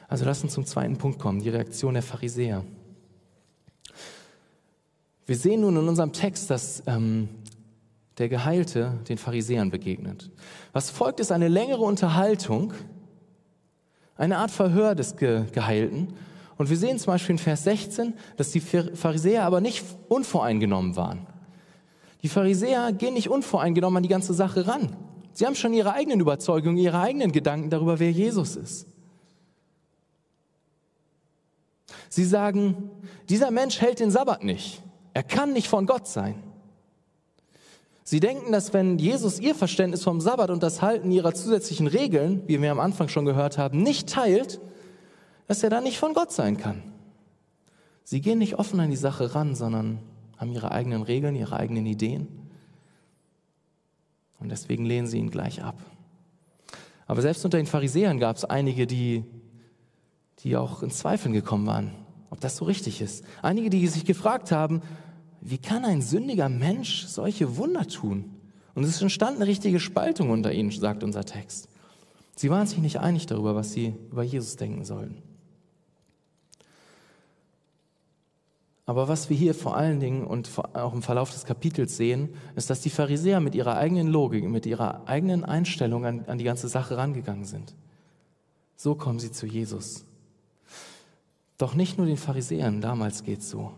[0.09, 2.65] Also lasst uns zum zweiten Punkt kommen, die Reaktion der Pharisäer.
[5.27, 7.29] Wir sehen nun in unserem Text, dass ähm,
[8.19, 10.31] der Geheilte den Pharisäern begegnet.
[10.73, 12.73] Was folgt, ist eine längere Unterhaltung,
[14.17, 16.15] eine Art Verhör des Ge Geheilten.
[16.59, 21.27] Und wir sehen zum Beispiel in Vers 16, dass die Pharisäer aber nicht unvoreingenommen waren.
[22.23, 24.95] Die Pharisäer gehen nicht unvoreingenommen an die ganze Sache ran.
[25.33, 28.87] Sie haben schon ihre eigenen Überzeugungen, ihre eigenen Gedanken darüber, wer Jesus ist.
[32.09, 32.91] Sie sagen,
[33.29, 34.83] dieser Mensch hält den Sabbat nicht.
[35.15, 36.43] Er kann nicht von Gott sein.
[38.03, 42.43] Sie denken, dass wenn Jesus ihr Verständnis vom Sabbat und das Halten ihrer zusätzlichen Regeln,
[42.49, 44.61] wie wir am Anfang schon gehört haben, nicht teilt,
[45.47, 46.83] dass er dann nicht von Gott sein kann.
[48.03, 50.01] Sie gehen nicht offen an die Sache ran, sondern
[50.37, 52.27] haben ihre eigenen Regeln, ihre eigenen Ideen.
[54.41, 55.79] Und deswegen lehnen sie ihn gleich ab.
[57.07, 59.25] Aber selbst unter den Pharisäern gab es einige, die,
[60.41, 61.93] die auch in Zweifeln gekommen waren,
[62.31, 63.25] ob das so richtig ist.
[63.43, 64.81] Einige, die sich gefragt haben,
[65.41, 68.37] wie kann ein sündiger Mensch solche Wunder tun?
[68.75, 71.69] Und es entstand eine richtige Spaltung unter ihnen, sagt unser Text.
[72.37, 75.23] Sie waren sich nicht einig darüber, was sie über Jesus denken sollen.
[78.91, 82.71] Aber was wir hier vor allen Dingen und auch im Verlauf des Kapitels sehen, ist,
[82.71, 86.67] dass die Pharisäer mit ihrer eigenen Logik, mit ihrer eigenen Einstellung an, an die ganze
[86.67, 87.77] Sache rangegangen sind.
[88.75, 90.07] So kommen sie zu Jesus.
[91.57, 93.71] Doch nicht nur den Pharisäern, damals geht es so.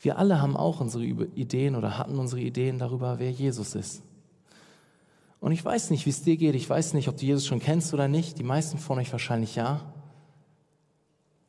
[0.00, 4.02] Wir alle haben auch unsere Ideen oder hatten unsere Ideen darüber, wer Jesus ist.
[5.38, 6.56] Und ich weiß nicht, wie es dir geht.
[6.56, 8.36] Ich weiß nicht, ob du Jesus schon kennst oder nicht.
[8.36, 9.92] Die meisten von euch wahrscheinlich ja.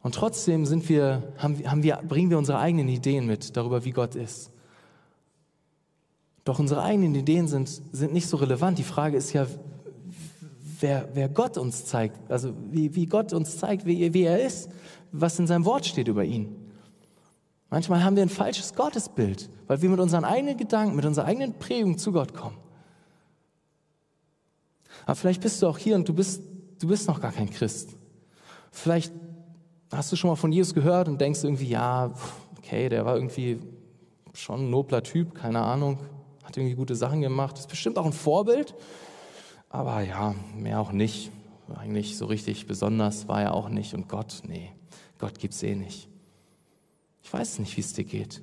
[0.01, 4.15] Und trotzdem sind wir, haben, wir, bringen wir unsere eigenen Ideen mit darüber, wie Gott
[4.15, 4.51] ist.
[6.45, 8.79] Doch unsere eigenen Ideen sind, sind nicht so relevant.
[8.79, 9.45] Die Frage ist ja,
[10.79, 14.69] wer, wer Gott uns zeigt, also wie, wie Gott uns zeigt, wie, wie er ist,
[15.11, 16.55] was in seinem Wort steht über ihn.
[17.69, 21.53] Manchmal haben wir ein falsches Gottesbild, weil wir mit unseren eigenen Gedanken, mit unserer eigenen
[21.53, 22.57] Prägung zu Gott kommen.
[25.05, 26.41] Aber vielleicht bist du auch hier und du bist,
[26.79, 27.95] du bist noch gar kein Christ.
[28.71, 29.13] Vielleicht
[29.91, 32.11] hast du schon mal von Jesus gehört und denkst irgendwie, ja,
[32.57, 33.59] okay, der war irgendwie
[34.33, 35.99] schon ein nobler Typ, keine Ahnung,
[36.43, 38.75] hat irgendwie gute Sachen gemacht, ist bestimmt auch ein Vorbild,
[39.69, 41.31] aber ja, mehr auch nicht.
[41.75, 44.71] Eigentlich so richtig besonders war er auch nicht und Gott, nee,
[45.19, 46.09] Gott gibt's eh nicht.
[47.21, 48.41] Ich weiß nicht, wie es dir geht.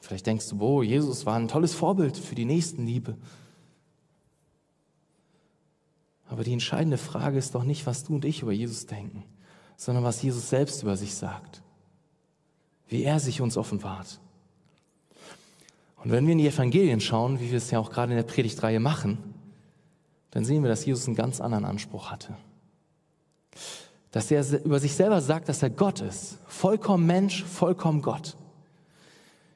[0.00, 3.16] Vielleicht denkst du, oh, Jesus war ein tolles Vorbild für die Nächstenliebe.
[6.34, 9.22] Aber die entscheidende Frage ist doch nicht, was du und ich über Jesus denken,
[9.76, 11.62] sondern was Jesus selbst über sich sagt.
[12.88, 14.18] Wie er sich uns offenbart.
[16.02, 18.24] Und wenn wir in die Evangelien schauen, wie wir es ja auch gerade in der
[18.24, 19.18] Predigtreihe machen,
[20.32, 22.34] dann sehen wir, dass Jesus einen ganz anderen Anspruch hatte
[24.14, 26.38] dass er über sich selber sagt, dass er Gott ist.
[26.46, 28.36] Vollkommen Mensch, vollkommen Gott.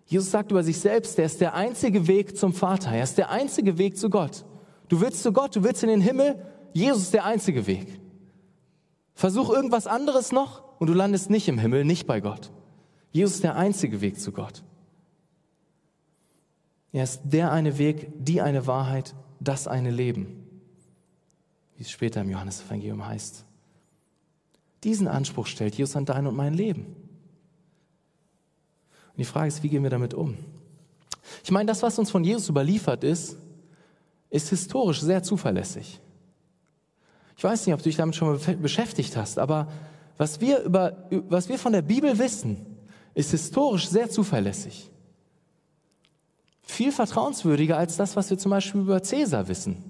[0.06, 2.90] Jesus sagt über sich selbst, er ist der einzige Weg zum Vater.
[2.90, 4.44] Er ist der einzige Weg zu Gott.
[4.88, 6.44] Du willst zu Gott, du willst in den Himmel.
[6.72, 8.00] Jesus ist der einzige Weg.
[9.14, 12.50] Versuch irgendwas anderes noch und du landest nicht im Himmel, nicht bei Gott.
[13.10, 14.62] Jesus ist der einzige Weg zu Gott.
[16.92, 20.44] Er ist der eine Weg, die eine Wahrheit, das eine Leben,
[21.76, 23.44] wie es später im Johannesevangelium heißt.
[24.84, 26.86] Diesen Anspruch stellt Jesus an dein und mein Leben.
[29.08, 30.36] Und die Frage ist, wie gehen wir damit um?
[31.42, 33.36] Ich meine, das, was uns von Jesus überliefert ist,
[34.30, 36.00] ist historisch sehr zuverlässig.
[37.38, 39.68] Ich weiß nicht, ob du dich damit schon mal beschäftigt hast, aber
[40.16, 42.66] was wir, über, was wir von der Bibel wissen,
[43.14, 44.90] ist historisch sehr zuverlässig.
[46.62, 49.88] Viel vertrauenswürdiger als das, was wir zum Beispiel über Cäsar wissen.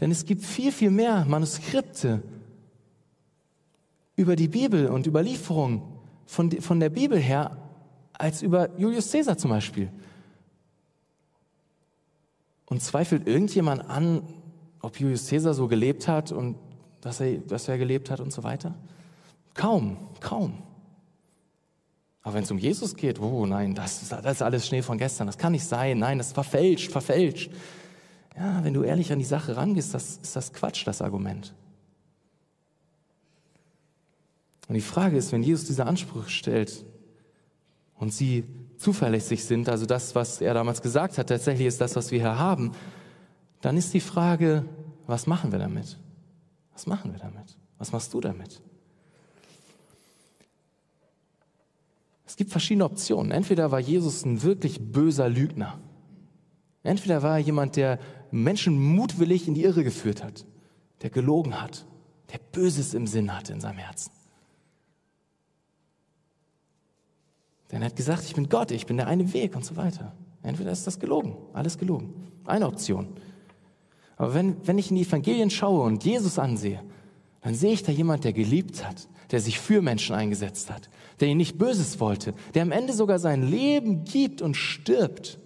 [0.00, 2.24] Denn es gibt viel, viel mehr Manuskripte
[4.16, 5.82] über die Bibel und Überlieferungen
[6.26, 7.56] von, von der Bibel her
[8.14, 9.88] als über Julius Caesar zum Beispiel.
[12.66, 14.39] Und zweifelt irgendjemand an,
[14.80, 16.56] ob Julius Caesar so gelebt hat und
[17.00, 18.74] dass er, dass er gelebt hat und so weiter?
[19.54, 20.62] Kaum, kaum.
[22.22, 25.26] Aber wenn es um Jesus geht, oh nein, das, das ist alles Schnee von gestern,
[25.26, 27.50] das kann nicht sein, nein, das ist verfälscht, verfälscht.
[28.36, 31.54] Ja, wenn du ehrlich an die Sache rangehst, das, ist das Quatsch, das Argument.
[34.68, 36.84] Und die Frage ist, wenn Jesus diese Ansprüche stellt
[37.98, 38.44] und sie
[38.76, 42.38] zuverlässig sind, also das, was er damals gesagt hat, tatsächlich ist das, was wir hier
[42.38, 42.72] haben,
[43.60, 44.64] dann ist die Frage,
[45.06, 45.98] was machen wir damit?
[46.72, 47.56] Was machen wir damit?
[47.78, 48.60] Was machst du damit?
[52.26, 53.32] Es gibt verschiedene Optionen.
[53.32, 55.80] Entweder war Jesus ein wirklich böser Lügner.
[56.82, 57.98] Entweder war er jemand, der
[58.30, 60.46] Menschen mutwillig in die Irre geführt hat,
[61.02, 61.84] der gelogen hat,
[62.32, 64.12] der Böses im Sinn hatte in seinem Herzen.
[67.70, 70.12] Denn er hat gesagt, ich bin Gott, ich bin der eine Weg und so weiter.
[70.42, 72.14] Entweder ist das gelogen, alles gelogen.
[72.44, 73.08] Eine Option.
[74.20, 76.82] Aber wenn, wenn ich in die Evangelien schaue und Jesus ansehe,
[77.40, 81.28] dann sehe ich da jemand, der geliebt hat, der sich für Menschen eingesetzt hat, der
[81.28, 85.38] ihnen nicht Böses wollte, der am Ende sogar sein Leben gibt und stirbt.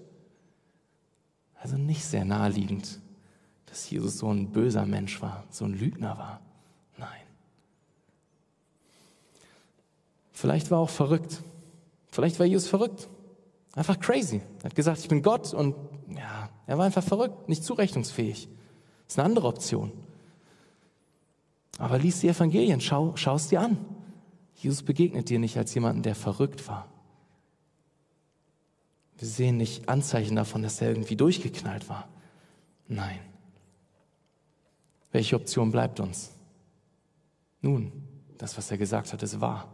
[1.55, 2.99] Also nicht sehr naheliegend,
[3.67, 6.41] dass Jesus so ein böser Mensch war, so ein Lügner war.
[6.99, 7.09] Nein.
[10.33, 11.45] Vielleicht war er auch verrückt.
[12.11, 13.09] Vielleicht war Jesus verrückt.
[13.77, 14.41] Einfach crazy.
[14.59, 15.77] Er hat gesagt, ich bin Gott und
[16.09, 18.49] ja, er war einfach verrückt, nicht zurechnungsfähig.
[19.07, 19.93] Das ist eine andere Option.
[21.79, 23.79] Aber lies die Evangelien, schau, schau es dir an.
[24.57, 26.89] Jesus begegnet dir nicht als jemanden, der verrückt war.
[29.19, 32.09] Wir sehen nicht Anzeichen davon, dass er irgendwie durchgeknallt war.
[32.89, 33.21] Nein.
[35.13, 36.33] Welche Option bleibt uns?
[37.61, 37.93] Nun,
[38.39, 39.69] das, was er gesagt hat, ist wahr.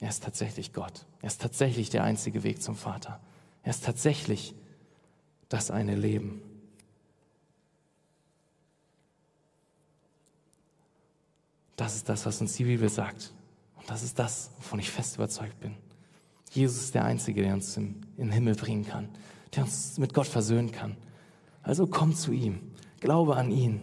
[0.00, 1.04] Er ist tatsächlich Gott.
[1.20, 3.20] Er ist tatsächlich der einzige Weg zum Vater.
[3.62, 4.54] Er ist tatsächlich
[5.48, 6.40] das eine Leben.
[11.78, 13.32] Das ist das, was uns die Bibel sagt.
[13.76, 15.76] Und das ist das, wovon ich fest überzeugt bin.
[16.50, 19.08] Jesus ist der Einzige, der uns in den Himmel bringen kann,
[19.54, 20.96] der uns mit Gott versöhnen kann.
[21.62, 23.80] Also komm zu ihm, glaube an ihn.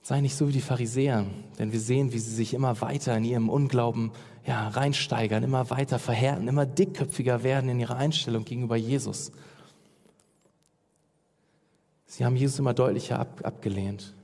[0.00, 1.26] Sei nicht so wie die Pharisäer,
[1.58, 4.12] denn wir sehen, wie sie sich immer weiter in ihrem Unglauben
[4.46, 9.32] ja, reinsteigern, immer weiter verhärten, immer dickköpfiger werden in ihrer Einstellung gegenüber Jesus.
[12.06, 14.14] Sie haben Jesus immer deutlicher ab, abgelehnt.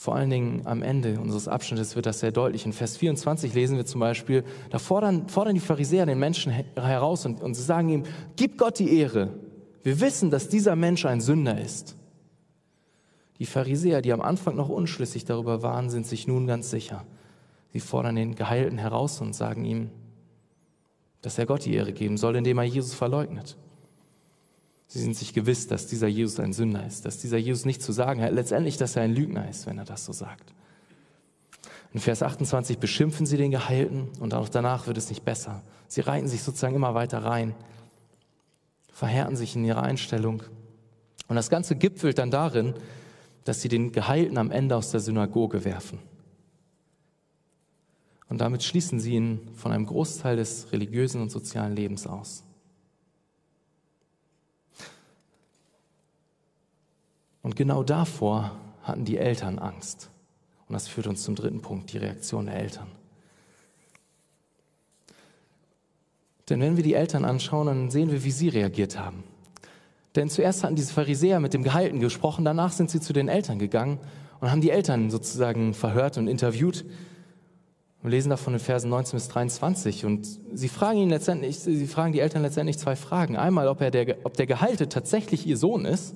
[0.00, 2.64] Vor allen Dingen am Ende unseres Abschnittes wird das sehr deutlich.
[2.64, 7.26] In Vers 24 lesen wir zum Beispiel, da fordern, fordern die Pharisäer den Menschen heraus
[7.26, 9.34] und, und sie sagen ihm, gib Gott die Ehre.
[9.82, 11.96] Wir wissen, dass dieser Mensch ein Sünder ist.
[13.40, 17.04] Die Pharisäer, die am Anfang noch unschlüssig darüber waren, sind sich nun ganz sicher.
[17.74, 19.90] Sie fordern den Geheilten heraus und sagen ihm,
[21.20, 23.58] dass er Gott die Ehre geben soll, indem er Jesus verleugnet.
[24.92, 27.92] Sie sind sich gewiss, dass dieser Jesus ein Sünder ist, dass dieser Jesus nicht zu
[27.92, 30.52] sagen hat, letztendlich, dass er ein Lügner ist, wenn er das so sagt.
[31.94, 35.62] In Vers 28 beschimpfen sie den Geheilten und auch danach wird es nicht besser.
[35.86, 37.54] Sie reiten sich sozusagen immer weiter rein,
[38.92, 40.42] verhärten sich in ihrer Einstellung.
[41.28, 42.74] Und das Ganze gipfelt dann darin,
[43.44, 46.00] dass sie den Geheilten am Ende aus der Synagoge werfen.
[48.28, 52.42] Und damit schließen sie ihn von einem Großteil des religiösen und sozialen Lebens aus.
[57.42, 60.10] Und genau davor hatten die Eltern Angst.
[60.68, 62.86] Und das führt uns zum dritten Punkt, die Reaktion der Eltern.
[66.48, 69.22] Denn wenn wir die Eltern anschauen, dann sehen wir, wie sie reagiert haben.
[70.16, 73.60] Denn zuerst hatten diese Pharisäer mit dem Gehalten gesprochen, danach sind sie zu den Eltern
[73.60, 73.98] gegangen
[74.40, 76.84] und haben die Eltern sozusagen verhört und interviewt.
[78.02, 82.12] Wir lesen davon in Versen 19 bis 23 und sie fragen ihn letztendlich, sie fragen
[82.12, 83.36] die Eltern letztendlich zwei Fragen.
[83.36, 86.14] Einmal, ob, er der, ob der Gehalte tatsächlich ihr Sohn ist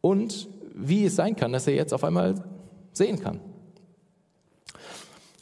[0.00, 2.42] und wie es sein kann, dass er jetzt auf einmal
[2.92, 3.40] sehen kann.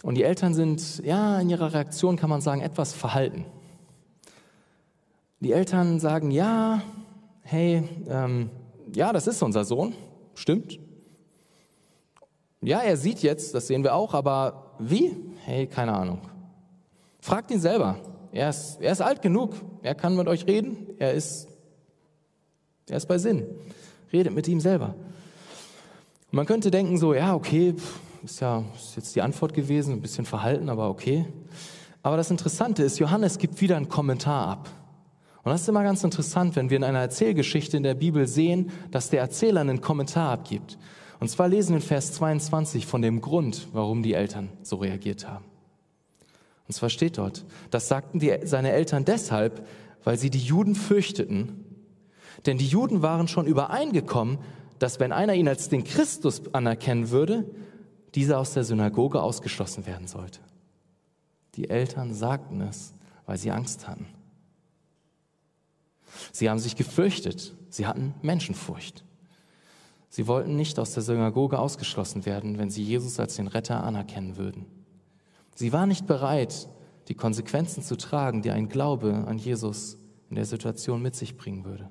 [0.02, 3.44] Und die Eltern sind, ja, in ihrer Reaktion kann man sagen, etwas verhalten.
[5.40, 6.82] Die Eltern sagen, ja,
[7.42, 8.50] hey, ähm,
[8.94, 9.94] ja, das ist unser Sohn,
[10.34, 10.78] stimmt.
[12.60, 15.14] Ja, er sieht jetzt, das sehen wir auch, aber wie?
[15.44, 16.20] Hey, keine Ahnung.
[17.20, 17.98] Fragt ihn selber.
[18.32, 21.48] Er ist, er ist alt genug, er kann mit euch reden, er ist,
[22.88, 23.46] er ist bei Sinn.
[24.12, 24.94] Redet mit ihm selber.
[26.30, 27.74] Und man könnte denken so, ja, okay,
[28.24, 31.26] ist ja ist jetzt die Antwort gewesen, ein bisschen verhalten, aber okay.
[32.02, 34.70] Aber das Interessante ist, Johannes gibt wieder einen Kommentar ab.
[35.42, 38.70] Und das ist immer ganz interessant, wenn wir in einer Erzählgeschichte in der Bibel sehen,
[38.90, 40.78] dass der Erzähler einen Kommentar abgibt.
[41.20, 45.26] Und zwar lesen wir in Vers 22 von dem Grund, warum die Eltern so reagiert
[45.26, 45.44] haben.
[46.66, 49.66] Und zwar steht dort, das sagten die, seine Eltern deshalb,
[50.04, 51.64] weil sie die Juden fürchteten.
[52.46, 54.38] Denn die Juden waren schon übereingekommen,
[54.78, 57.44] dass wenn einer ihn als den Christus anerkennen würde,
[58.14, 60.40] dieser aus der Synagoge ausgeschlossen werden sollte.
[61.56, 62.94] Die Eltern sagten es,
[63.26, 64.06] weil sie Angst hatten.
[66.32, 67.54] Sie haben sich gefürchtet.
[67.68, 69.04] Sie hatten Menschenfurcht.
[70.08, 74.36] Sie wollten nicht aus der Synagoge ausgeschlossen werden, wenn sie Jesus als den Retter anerkennen
[74.36, 74.66] würden.
[75.54, 76.68] Sie war nicht bereit,
[77.08, 79.98] die Konsequenzen zu tragen, die ein Glaube an Jesus
[80.30, 81.90] in der Situation mit sich bringen würde.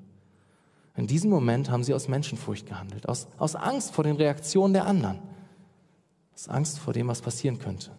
[0.98, 4.84] In diesem Moment haben sie aus Menschenfurcht gehandelt, aus, aus Angst vor den Reaktionen der
[4.84, 5.20] anderen,
[6.34, 7.92] aus Angst vor dem, was passieren könnte.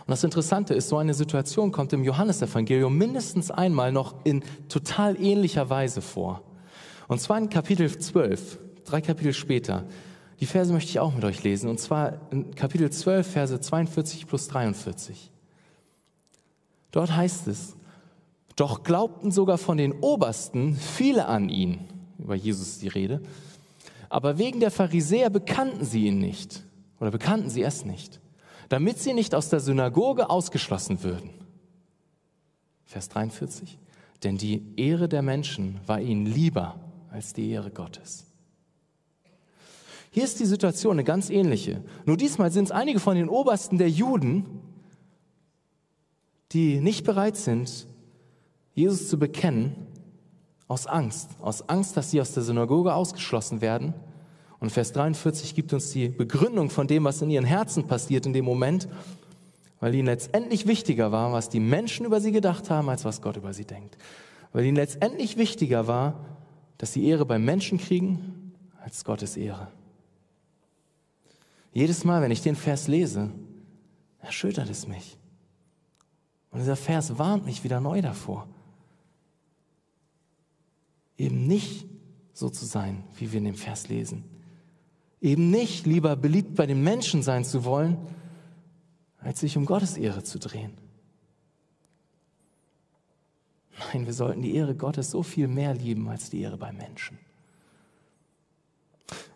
[0.00, 5.16] Und das Interessante ist, so eine Situation kommt im Johannesevangelium mindestens einmal noch in total
[5.22, 6.42] ähnlicher Weise vor.
[7.06, 9.84] Und zwar in Kapitel 12, drei Kapitel später.
[10.40, 11.70] Die Verse möchte ich auch mit euch lesen.
[11.70, 15.30] Und zwar in Kapitel 12, Verse 42 plus 43.
[16.90, 17.76] Dort heißt es,
[18.60, 21.78] doch glaubten sogar von den Obersten viele an ihn,
[22.18, 23.22] über Jesus die Rede,
[24.10, 26.62] aber wegen der Pharisäer bekannten sie ihn nicht
[27.00, 28.20] oder bekannten sie es nicht,
[28.68, 31.30] damit sie nicht aus der Synagoge ausgeschlossen würden.
[32.84, 33.78] Vers 43.
[34.24, 36.78] Denn die Ehre der Menschen war ihnen lieber
[37.10, 38.26] als die Ehre Gottes.
[40.10, 41.82] Hier ist die Situation eine ganz ähnliche.
[42.04, 44.60] Nur diesmal sind es einige von den Obersten der Juden,
[46.52, 47.86] die nicht bereit sind,
[48.74, 49.74] Jesus zu bekennen,
[50.70, 53.92] aus Angst, aus Angst, dass sie aus der Synagoge ausgeschlossen werden.
[54.60, 58.32] Und Vers 43 gibt uns die Begründung von dem, was in ihren Herzen passiert in
[58.32, 58.88] dem Moment,
[59.80, 63.36] weil ihnen letztendlich wichtiger war, was die Menschen über sie gedacht haben, als was Gott
[63.36, 63.96] über sie denkt.
[64.52, 66.24] Weil ihnen letztendlich wichtiger war,
[66.78, 69.72] dass sie Ehre beim Menschen kriegen, als Gottes Ehre.
[71.72, 73.32] Jedes Mal, wenn ich den Vers lese,
[74.20, 75.18] erschüttert es mich.
[76.52, 78.46] Und dieser Vers warnt mich wieder neu davor
[81.20, 81.86] eben nicht
[82.32, 84.24] so zu sein, wie wir in dem Vers lesen.
[85.20, 87.98] Eben nicht lieber beliebt bei den Menschen sein zu wollen,
[89.18, 90.72] als sich um Gottes Ehre zu drehen.
[93.92, 97.18] Nein, wir sollten die Ehre Gottes so viel mehr lieben als die Ehre bei Menschen.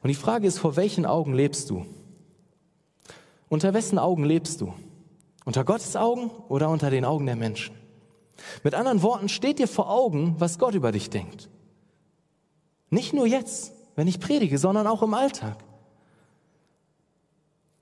[0.03, 1.87] Und die Frage ist, vor welchen Augen lebst du?
[3.49, 4.73] Unter wessen Augen lebst du?
[5.45, 7.75] Unter Gottes Augen oder unter den Augen der Menschen?
[8.63, 11.51] Mit anderen Worten, steht dir vor Augen, was Gott über dich denkt.
[12.95, 15.65] Nicht nur jetzt, wenn ich predige, sondern auch im Alltag.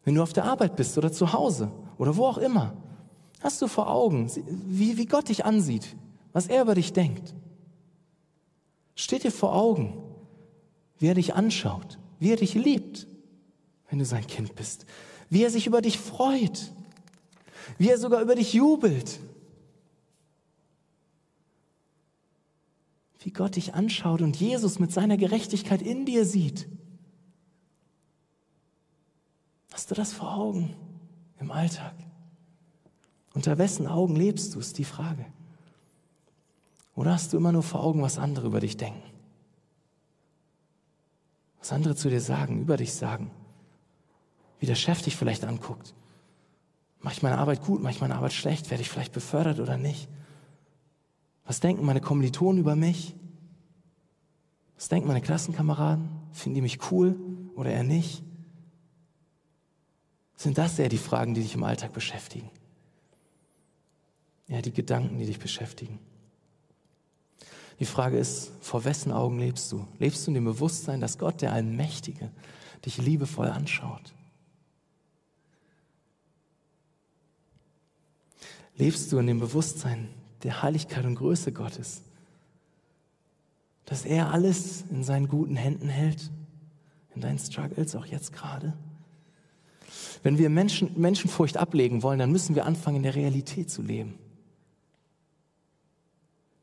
[0.04, 2.74] Wenn du auf der Arbeit bist oder zu Hause oder wo auch immer,
[3.40, 5.96] hast du vor Augen, wie, wie Gott dich ansieht,
[6.32, 7.34] was er über dich denkt.
[8.94, 10.02] Steht dir vor Augen,
[10.98, 13.06] wie er dich anschaut, wie er dich liebt,
[13.90, 14.86] wenn du sein Kind bist,
[15.28, 16.72] wie er sich über dich freut,
[17.76, 19.20] wie er sogar über dich jubelt,
[23.24, 26.68] wie Gott dich anschaut und Jesus mit seiner Gerechtigkeit in dir sieht.
[29.72, 30.74] Hast du das vor Augen
[31.40, 31.94] im Alltag?
[33.34, 35.24] Unter wessen Augen lebst du, ist die Frage.
[36.94, 39.02] Oder hast du immer nur vor Augen, was andere über dich denken?
[41.58, 43.30] Was andere zu dir sagen, über dich sagen?
[44.58, 45.94] Wie der Chef dich vielleicht anguckt?
[47.00, 48.70] Mache ich meine Arbeit gut, mache ich meine Arbeit schlecht?
[48.70, 50.08] Werde ich vielleicht befördert oder nicht?
[51.44, 53.14] Was denken meine Kommilitonen über mich?
[54.76, 56.08] Was denken meine Klassenkameraden?
[56.32, 57.16] Finden die mich cool
[57.54, 58.22] oder eher nicht?
[60.36, 62.50] Sind das eher die Fragen, die dich im Alltag beschäftigen?
[64.48, 65.98] Ja, die Gedanken, die dich beschäftigen.
[67.78, 69.86] Die Frage ist, vor wessen Augen lebst du?
[69.98, 72.30] Lebst du in dem Bewusstsein, dass Gott, der Allmächtige,
[72.84, 74.12] dich liebevoll anschaut?
[78.76, 80.08] Lebst du in dem Bewusstsein,
[80.42, 82.02] der Heiligkeit und Größe Gottes.
[83.84, 86.30] Dass er alles in seinen guten Händen hält,
[87.14, 88.72] in deinen Struggles, auch jetzt gerade.
[90.22, 94.14] Wenn wir Menschen, Menschenfurcht ablegen wollen, dann müssen wir anfangen, in der Realität zu leben.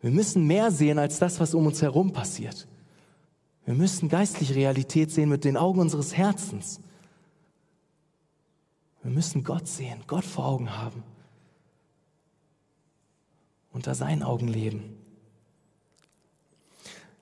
[0.01, 2.67] Wir müssen mehr sehen als das, was um uns herum passiert.
[3.65, 6.79] Wir müssen geistliche Realität sehen mit den Augen unseres Herzens.
[9.03, 11.03] Wir müssen Gott sehen, Gott vor Augen haben
[13.79, 14.97] unter seinen Augen leben.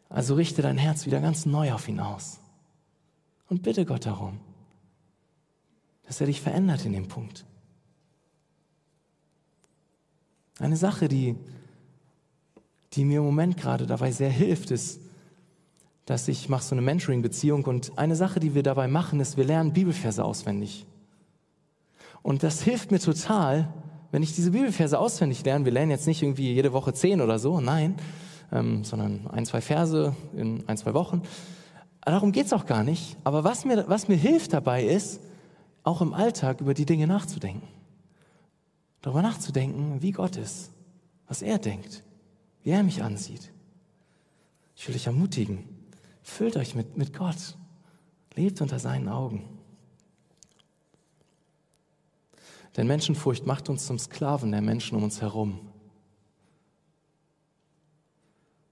[0.10, 2.40] Also richte dein Herz wieder ganz neu auf ihn aus
[3.48, 4.40] und bitte Gott darum,
[6.08, 7.46] dass er dich verändert in dem Punkt.
[10.58, 11.36] Eine Sache, die,
[12.94, 15.00] die mir im Moment gerade dabei sehr hilft, ist,
[16.06, 19.44] dass ich mache so eine Mentoring-Beziehung und eine Sache, die wir dabei machen, ist, wir
[19.44, 20.88] lernen Bibelverse auswendig.
[22.24, 23.72] Und das hilft mir total,
[24.12, 27.40] wenn ich diese Bibelverse auswendig lerne, wir lernen jetzt nicht irgendwie jede Woche zehn oder
[27.40, 27.96] so, nein,
[28.52, 31.22] ähm, sondern ein, zwei Verse in ein, zwei Wochen.
[32.02, 33.18] Darum geht es auch gar nicht.
[33.26, 35.20] Aber was mir, was mir hilft dabei ist,
[35.84, 37.68] auch im Alltag über die Dinge nachzudenken.
[39.02, 40.72] Darüber nachzudenken, wie Gott ist,
[41.28, 42.04] was er denkt,
[42.64, 43.52] wie er mich ansieht.
[44.76, 45.64] Ich will euch ermutigen,
[46.22, 47.58] füllt euch mit, mit Gott,
[48.36, 49.57] lebt unter seinen Augen.
[52.78, 55.60] Denn Menschenfurcht macht uns zum Sklaven der Menschen um uns herum.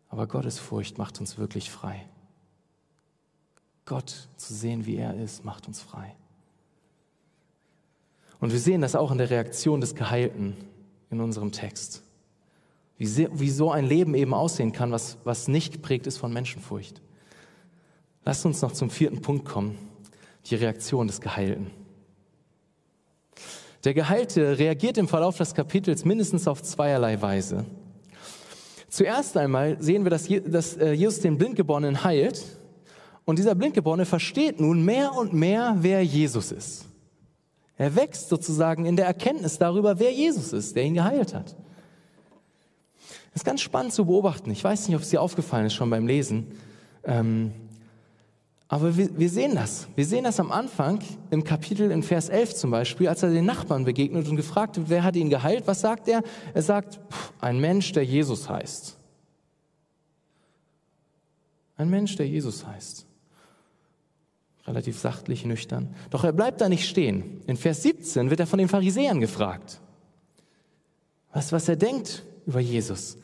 [0.09, 2.05] Aber Gottesfurcht macht uns wirklich frei.
[3.85, 6.15] Gott zu sehen, wie er ist, macht uns frei.
[8.39, 10.55] Und wir sehen das auch in der Reaktion des Geheilten
[11.09, 12.03] in unserem Text.
[12.97, 16.31] Wie, sehr, wie so ein Leben eben aussehen kann, was, was nicht geprägt ist von
[16.31, 17.01] Menschenfurcht.
[18.23, 19.77] Lasst uns noch zum vierten Punkt kommen,
[20.45, 21.71] die Reaktion des Geheilten.
[23.86, 27.65] Der Geheilte reagiert im Verlauf des Kapitels mindestens auf zweierlei Weise.
[28.89, 32.43] Zuerst einmal sehen wir, dass äh, Jesus den Blindgeborenen heilt
[33.25, 36.86] und dieser Blindgeborene versteht nun mehr und mehr, wer Jesus ist.
[37.77, 41.55] Er wächst sozusagen in der Erkenntnis darüber, wer Jesus ist, der ihn geheilt hat.
[43.33, 44.49] Das ist ganz spannend zu beobachten.
[44.49, 46.53] Ich weiß nicht, ob es dir aufgefallen ist schon beim Lesen.
[47.03, 47.51] Ähm,
[48.68, 49.88] aber wir, wir, sehen das.
[49.95, 50.99] Wir sehen das am Anfang
[51.30, 54.89] im Kapitel in Vers 11 zum Beispiel, als er den Nachbarn begegnet und gefragt wird,
[54.89, 55.68] wer hat ihn geheilt?
[55.68, 56.24] Was sagt er?
[56.53, 56.99] Er sagt,
[57.39, 58.97] ein Mensch, der Jesus heißt.
[61.78, 63.05] Ein Mensch, der Jesus heißt.
[64.66, 65.93] Relativ sachtlich, nüchtern.
[66.09, 67.41] Doch er bleibt da nicht stehen.
[67.45, 69.80] In Vers 17 wird er von den Pharisäern gefragt.
[71.32, 73.18] Was, was er denkt über Jesus.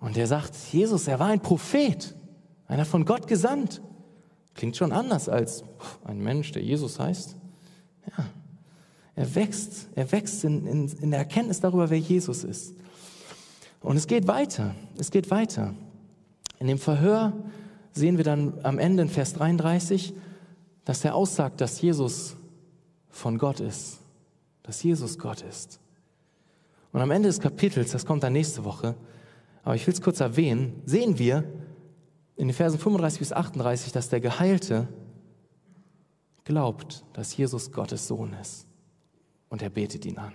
[0.00, 2.14] Und er sagt, Jesus, er war ein Prophet,
[2.66, 3.82] einer von Gott gesandt.
[4.56, 5.64] Klingt schon anders als
[6.04, 7.36] ein Mensch, der Jesus heißt.
[8.16, 8.24] Ja,
[9.14, 12.74] er wächst, er wächst in, in, in der Erkenntnis darüber, wer Jesus ist.
[13.80, 15.74] Und es geht weiter, es geht weiter.
[16.58, 17.32] In dem Verhör
[17.92, 20.14] sehen wir dann am Ende in Vers 33,
[20.84, 22.36] dass er aussagt, dass Jesus
[23.10, 23.98] von Gott ist,
[24.62, 25.80] dass Jesus Gott ist.
[26.92, 28.94] Und am Ende des Kapitels, das kommt dann nächste Woche,
[29.64, 31.44] aber ich will es kurz erwähnen, sehen wir
[32.36, 34.88] in den Versen 35 bis 38, dass der Geheilte
[36.44, 38.66] glaubt, dass Jesus Gottes Sohn ist.
[39.48, 40.32] Und er betet ihn an.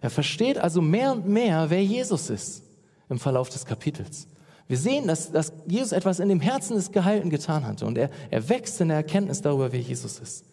[0.00, 2.64] Er versteht also mehr und mehr, wer Jesus ist
[3.08, 4.28] im Verlauf des Kapitels.
[4.66, 8.10] Wir sehen, dass, dass Jesus etwas in dem Herzen des Geheilten getan hatte und er,
[8.30, 10.46] er wächst in der Erkenntnis darüber, wer Jesus ist.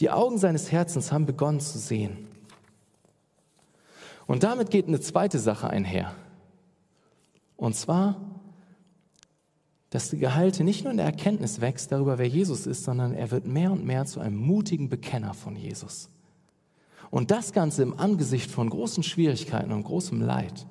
[0.00, 2.28] Die Augen seines Herzens haben begonnen zu sehen.
[4.26, 6.14] Und damit geht eine zweite Sache einher.
[7.56, 8.31] Und zwar,
[9.92, 13.30] dass der Gehalte nicht nur in der Erkenntnis wächst darüber, wer Jesus ist, sondern er
[13.30, 16.08] wird mehr und mehr zu einem mutigen Bekenner von Jesus.
[17.10, 20.66] Und das Ganze im Angesicht von großen Schwierigkeiten und großem Leid.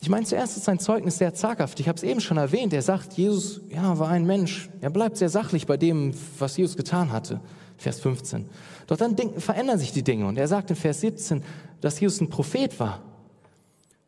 [0.00, 1.78] Ich meine, zuerst ist sein Zeugnis sehr zaghaft.
[1.78, 2.72] Ich habe es eben schon erwähnt.
[2.72, 4.68] Er sagt, Jesus ja, war ein Mensch.
[4.80, 7.40] Er bleibt sehr sachlich bei dem, was Jesus getan hatte.
[7.76, 8.46] Vers 15.
[8.88, 10.26] Doch dann verändern sich die Dinge.
[10.26, 11.44] Und er sagt in Vers 17,
[11.80, 13.00] dass Jesus ein Prophet war.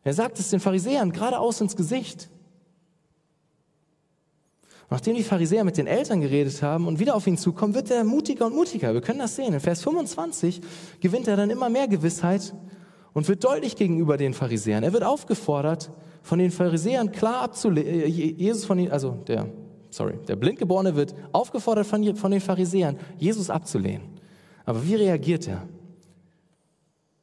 [0.03, 2.29] Er sagt es den Pharisäern geradeaus ins Gesicht.
[4.89, 8.03] Nachdem die Pharisäer mit den Eltern geredet haben und wieder auf ihn zukommen, wird er
[8.03, 8.93] mutiger und mutiger.
[8.93, 9.53] Wir können das sehen.
[9.53, 10.61] In Vers 25
[10.99, 12.55] gewinnt er dann immer mehr Gewissheit
[13.13, 14.83] und wird deutlich gegenüber den Pharisäern.
[14.83, 15.91] Er wird aufgefordert,
[16.21, 19.47] von den Pharisäern klar abzulehnen, äh, Jesus von den, also der,
[19.89, 24.07] sorry, der Blindgeborene wird aufgefordert von, von den Pharisäern, Jesus abzulehnen.
[24.65, 25.67] Aber wie reagiert er?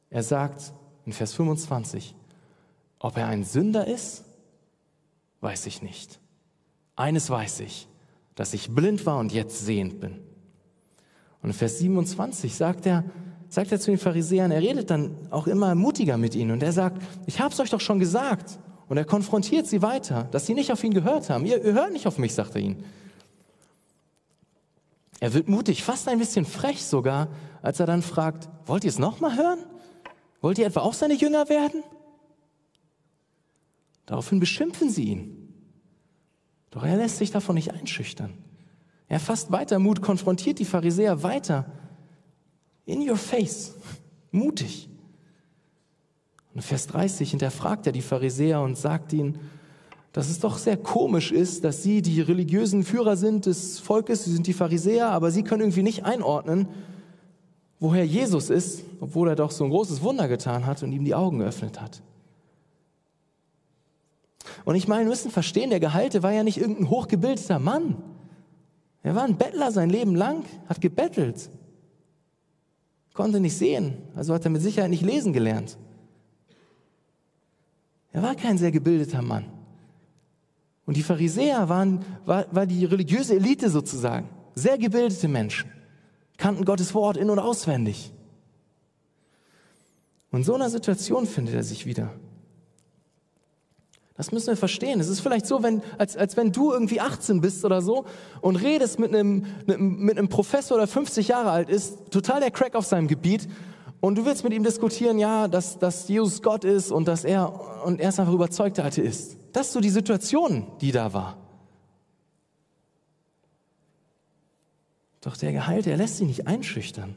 [0.09, 0.73] Er sagt
[1.05, 2.15] in Vers 25,
[2.99, 4.23] ob er ein Sünder ist,
[5.41, 6.19] weiß ich nicht.
[6.95, 7.87] Eines weiß ich,
[8.35, 10.19] dass ich blind war und jetzt sehend bin.
[11.41, 13.03] Und in Vers 27 sagt er,
[13.49, 16.71] sagt er zu den Pharisäern, er redet dann auch immer mutiger mit ihnen und er
[16.71, 18.59] sagt, ich habe es euch doch schon gesagt.
[18.89, 21.45] Und er konfrontiert sie weiter, dass sie nicht auf ihn gehört haben.
[21.45, 22.83] Ihr, ihr hört nicht auf mich, sagt er ihnen.
[25.19, 27.27] Er wird mutig, fast ein bisschen frech sogar,
[27.61, 29.59] als er dann fragt, wollt ihr es nochmal hören?
[30.41, 31.83] Wollt ihr etwa auch seine Jünger werden?
[34.07, 35.53] Daraufhin beschimpfen sie ihn.
[36.71, 38.33] Doch er lässt sich davon nicht einschüchtern.
[39.07, 41.71] Er fasst weiter Mut, konfrontiert die Pharisäer weiter
[42.85, 43.75] in your face.
[44.31, 44.89] Mutig.
[46.53, 49.39] Und Vers 30 hinterfragt er die Pharisäer und sagt ihnen,
[50.13, 54.33] dass es doch sehr komisch ist, dass sie die religiösen Führer sind des Volkes, sie
[54.33, 56.67] sind die Pharisäer, aber sie können irgendwie nicht einordnen,
[57.79, 61.13] woher Jesus ist, obwohl er doch so ein großes Wunder getan hat und ihm die
[61.13, 62.01] Augen geöffnet hat.
[64.67, 67.95] Und ich meine, wir müssen verstehen, der Gehalte war ja nicht irgendein hochgebildeter Mann.
[69.01, 71.49] Er war ein Bettler sein Leben lang, hat gebettelt
[73.17, 75.77] konnte nicht sehen, also hat er mit Sicherheit nicht lesen gelernt.
[78.13, 79.45] Er war kein sehr gebildeter Mann.
[80.85, 84.29] Und die Pharisäer waren, war, war die religiöse Elite sozusagen.
[84.53, 85.69] Sehr gebildete Menschen,
[86.37, 88.13] kannten Gottes Wort in- und auswendig.
[90.31, 92.13] Und in so einer Situation findet er sich wieder.
[94.17, 94.99] Das müssen wir verstehen.
[94.99, 98.05] Es ist vielleicht so, wenn, als, als wenn du irgendwie 18 bist oder so
[98.41, 102.73] und redest mit einem, mit einem Professor, der 50 Jahre alt ist, total der Crack
[102.73, 103.47] auf seinem Gebiet
[103.99, 107.85] und du willst mit ihm diskutieren, ja, dass, dass Jesus Gott ist und dass er,
[107.85, 109.37] und er ist einfach überzeugter Atheist.
[109.53, 111.37] Das ist so die Situation, die da war.
[115.21, 117.15] Doch der Geheilte, er lässt sich nicht einschüchtern.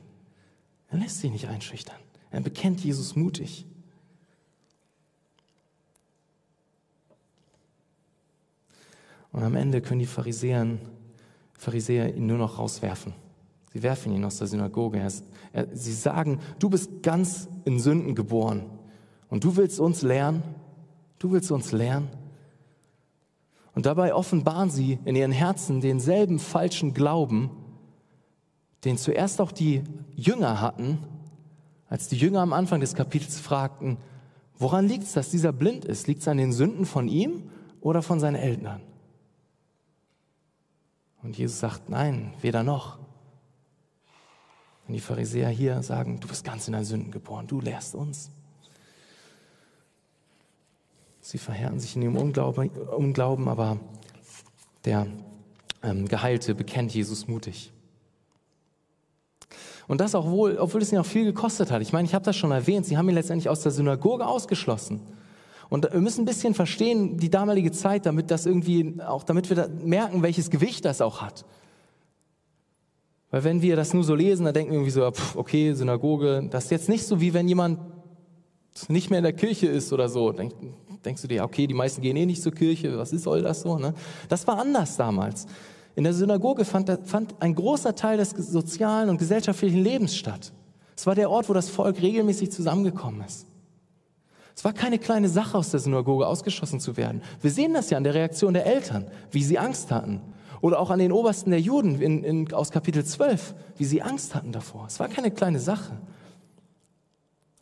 [0.89, 1.97] Er lässt sich nicht einschüchtern.
[2.31, 3.67] Er bekennt Jesus mutig.
[9.33, 10.67] Und am Ende können die Pharisäer,
[11.55, 13.13] Pharisäer ihn nur noch rauswerfen.
[13.73, 15.07] Sie werfen ihn aus der Synagoge.
[15.73, 18.65] sie sagen, du bist ganz in Sünden geboren
[19.29, 20.43] und du willst uns lernen.
[21.19, 22.09] Du willst uns lernen.
[23.75, 27.51] Und dabei offenbaren sie in ihren Herzen denselben falschen Glauben,
[28.85, 29.85] den zuerst auch die
[30.17, 30.99] Jünger hatten,
[31.89, 33.99] als die Jünger am Anfang des Kapitels fragten,
[34.59, 36.09] woran liegt es, dass dieser blind ist?
[36.09, 37.51] Liegt es an den Sünden von ihm
[37.81, 38.81] oder von seinen Eltern?
[41.23, 42.99] Und Jesus sagt, nein, weder noch.
[44.87, 48.31] Und die Pharisäer hier sagen, du bist ganz in deinen Sünden geboren, du lehrst uns.
[51.21, 53.79] Sie verhärten sich in ihrem Unglauben, Unglauben aber
[54.85, 55.07] der
[55.83, 57.73] ähm, Geheilte bekennt Jesus mutig.
[59.87, 61.83] Und das auch wohl, obwohl es ihn auch viel gekostet hat.
[61.83, 65.01] Ich meine, ich habe das schon erwähnt, sie haben ihn letztendlich aus der Synagoge ausgeschlossen.
[65.71, 69.69] Und wir müssen ein bisschen verstehen, die damalige Zeit, damit das irgendwie, auch damit wir
[69.69, 71.47] merken, welches Gewicht das auch hat.
[73.31, 76.49] Weil wenn wir das nur so lesen, dann denken wir irgendwie so, pff, okay, Synagoge,
[76.51, 77.79] das ist jetzt nicht so, wie wenn jemand
[78.89, 80.33] nicht mehr in der Kirche ist oder so.
[80.33, 80.53] Denk,
[81.05, 83.63] denkst du dir, okay, die meisten gehen eh nicht zur Kirche, was ist, soll das
[83.63, 83.79] so?
[83.79, 83.95] Ne?
[84.29, 85.47] Das war anders damals.
[85.95, 90.53] In der Synagoge fand, fand ein großer Teil des sozialen und gesellschaftlichen Lebens statt.
[90.97, 93.47] Es war der Ort, wo das Volk regelmäßig zusammengekommen ist.
[94.61, 97.23] Es war keine kleine Sache, aus der Synagoge ausgeschossen zu werden.
[97.41, 100.21] Wir sehen das ja an der Reaktion der Eltern, wie sie Angst hatten.
[100.61, 104.35] Oder auch an den Obersten der Juden in, in, aus Kapitel 12, wie sie Angst
[104.35, 104.85] hatten davor.
[104.87, 105.99] Es war keine kleine Sache.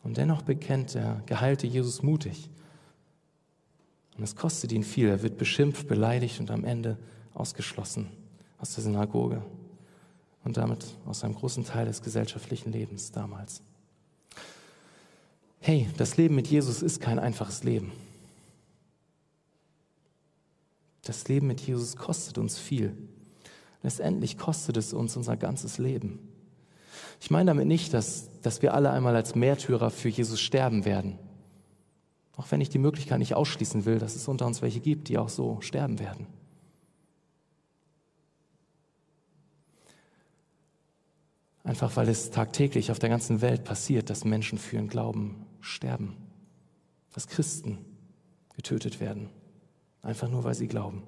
[0.03, 2.49] Und dennoch bekennt der geheilte Jesus mutig.
[4.17, 5.07] Und es kostet ihn viel.
[5.07, 6.97] Er wird beschimpft, beleidigt und am Ende
[7.33, 8.09] ausgeschlossen
[8.57, 9.41] aus der Synagoge
[10.43, 13.63] und damit aus einem großen Teil des gesellschaftlichen Lebens damals
[15.69, 17.91] hey, das Leben mit Jesus ist kein einfaches Leben.
[21.03, 22.97] Das Leben mit Jesus kostet uns viel.
[23.83, 26.27] Letztendlich kostet es uns unser ganzes Leben.
[27.21, 31.19] Ich meine damit nicht, dass, dass wir alle einmal als Märtyrer für Jesus sterben werden.
[32.35, 35.19] Auch wenn ich die Möglichkeit nicht ausschließen will, dass es unter uns welche gibt, die
[35.19, 36.25] auch so sterben werden.
[41.63, 46.15] Einfach weil es tagtäglich auf der ganzen Welt passiert, dass Menschen für ihren Glauben sterben,
[47.13, 47.77] dass Christen
[48.55, 49.29] getötet werden,
[50.01, 51.03] einfach nur weil sie glauben.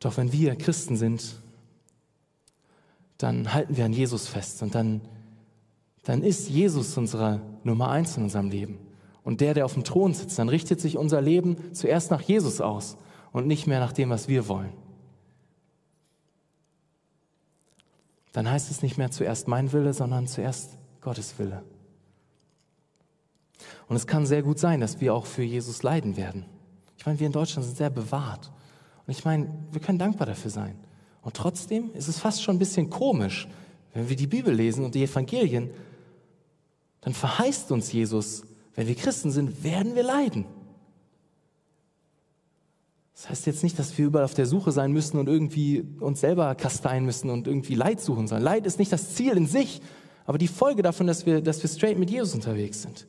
[0.00, 1.40] Doch wenn wir Christen sind,
[3.18, 5.00] dann halten wir an Jesus fest und dann,
[6.02, 8.78] dann ist Jesus unsere Nummer eins in unserem Leben.
[9.24, 12.60] Und der, der auf dem Thron sitzt, dann richtet sich unser Leben zuerst nach Jesus
[12.60, 12.96] aus
[13.32, 14.72] und nicht mehr nach dem, was wir wollen.
[18.32, 20.75] Dann heißt es nicht mehr zuerst mein Wille, sondern zuerst
[21.06, 21.62] Gottes Wille.
[23.86, 26.46] Und es kann sehr gut sein, dass wir auch für Jesus leiden werden.
[26.98, 28.50] Ich meine, wir in Deutschland sind sehr bewahrt.
[29.06, 30.74] Und ich meine, wir können dankbar dafür sein.
[31.22, 33.46] Und trotzdem ist es fast schon ein bisschen komisch,
[33.94, 35.70] wenn wir die Bibel lesen und die Evangelien,
[37.02, 38.42] dann verheißt uns Jesus,
[38.74, 40.44] wenn wir Christen sind, werden wir leiden.
[43.14, 46.20] Das heißt jetzt nicht, dass wir überall auf der Suche sein müssen und irgendwie uns
[46.20, 48.42] selber kasteien müssen und irgendwie Leid suchen sollen.
[48.42, 49.80] Leid ist nicht das Ziel in sich,
[50.26, 53.06] aber die Folge davon, dass wir, dass wir straight mit Jesus unterwegs sind.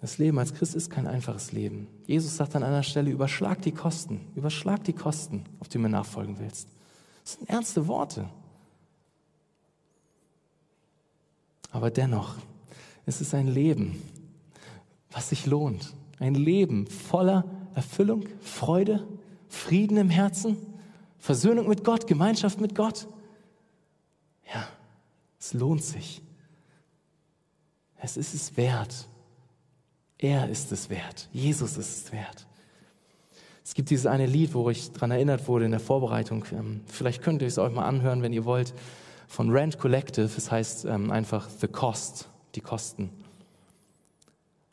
[0.00, 1.86] Das Leben als Christ ist kein einfaches Leben.
[2.06, 5.88] Jesus sagt an einer Stelle, überschlag die Kosten, überschlag die Kosten, auf die du mir
[5.88, 6.68] nachfolgen willst.
[7.22, 8.28] Das sind ernste Worte.
[11.70, 12.34] Aber dennoch,
[13.06, 14.02] es ist ein Leben,
[15.10, 15.94] was sich lohnt.
[16.18, 17.44] Ein Leben voller
[17.74, 19.06] Erfüllung, Freude,
[19.48, 20.56] Frieden im Herzen,
[21.18, 23.06] Versöhnung mit Gott, Gemeinschaft mit Gott.
[24.52, 24.68] Ja,
[25.38, 26.22] es lohnt sich.
[27.96, 29.08] Es ist es wert.
[30.18, 31.28] Er ist es wert.
[31.32, 32.46] Jesus ist es wert.
[33.64, 36.44] Es gibt dieses eine Lied, wo ich daran erinnert wurde in der Vorbereitung.
[36.52, 38.74] Ähm, vielleicht könnt ihr es euch mal anhören, wenn ihr wollt,
[39.28, 40.30] von Rand Collective.
[40.36, 43.10] Es heißt ähm, einfach The Cost, die Kosten.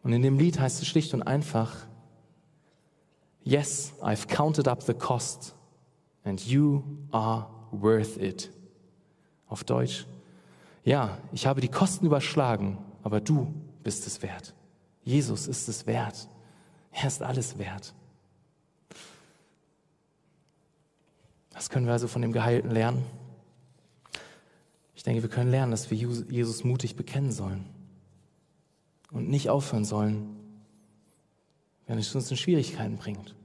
[0.03, 1.75] Und in dem Lied heißt es schlicht und einfach,
[3.43, 5.55] Yes, I've counted up the cost
[6.23, 8.51] and you are worth it.
[9.49, 10.05] Auf Deutsch,
[10.85, 14.53] ja, ich habe die Kosten überschlagen, aber du bist es wert.
[15.03, 16.29] Jesus ist es wert.
[16.91, 17.93] Er ist alles wert.
[21.53, 23.03] Was können wir also von dem Geheilten lernen?
[24.95, 27.65] Ich denke, wir können lernen, dass wir Jesus mutig bekennen sollen
[29.11, 30.37] und nicht aufhören sollen,
[31.87, 33.35] wenn es uns in Schwierigkeiten bringt.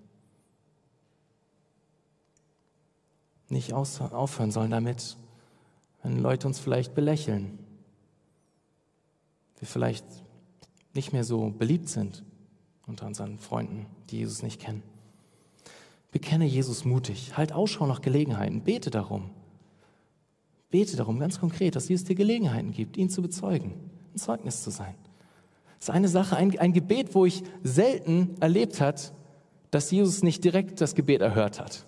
[3.49, 5.17] Nicht aufhören sollen damit,
[6.05, 7.59] wenn Leute uns vielleicht belächeln,
[9.59, 10.05] wir vielleicht
[10.93, 12.23] nicht mehr so beliebt sind
[12.87, 14.83] unter unseren Freunden, die Jesus nicht kennen.
[16.13, 19.31] Bekenne Jesus mutig, halt Ausschau nach Gelegenheiten, bete darum.
[20.71, 23.73] Bete darum ganz konkret, dass Jesus dir Gelegenheiten gibt, ihn zu bezeugen,
[24.13, 24.95] ein Zeugnis zu sein.
[25.79, 29.15] Das ist eine Sache, ein, ein Gebet, wo ich selten erlebt hat,
[29.71, 31.87] dass Jesus nicht direkt das Gebet erhört hat.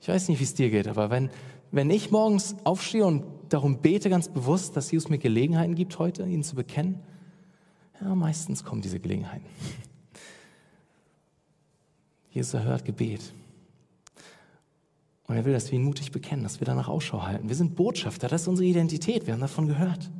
[0.00, 1.30] Ich weiß nicht, wie es dir geht, aber wenn,
[1.74, 6.24] wenn ich morgens aufstehe und darum bete ganz bewusst, dass Jesus mir Gelegenheiten gibt heute,
[6.24, 7.00] ihn zu bekennen,
[8.00, 9.46] ja, meistens kommen diese Gelegenheiten.
[12.30, 13.32] Jesus erhört Gebet.
[15.26, 17.48] Und er will, dass wir ihn mutig bekennen, dass wir danach Ausschau halten.
[17.48, 20.10] Wir sind Botschafter, das ist unsere Identität, wir haben davon gehört.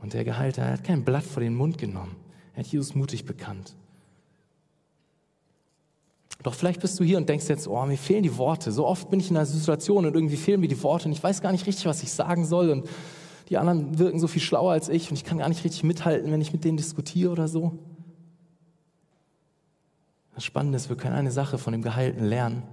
[0.00, 2.16] Und der Gehalter hat kein Blatt vor den Mund genommen.
[2.54, 3.76] Er hat Jesus mutig bekannt.
[6.42, 8.72] Doch vielleicht bist du hier und denkst jetzt, oh, mir fehlen die Worte.
[8.72, 11.22] So oft bin ich in einer Situation und irgendwie fehlen mir die Worte und ich
[11.22, 12.88] weiß gar nicht richtig, was ich sagen soll und
[13.48, 16.30] die anderen wirken so viel schlauer als ich und ich kann gar nicht richtig mithalten,
[16.30, 17.78] wenn ich mit denen diskutiere oder so.
[20.34, 22.64] Das Spannende ist, wir können eine Sache von dem Geheilten lernen,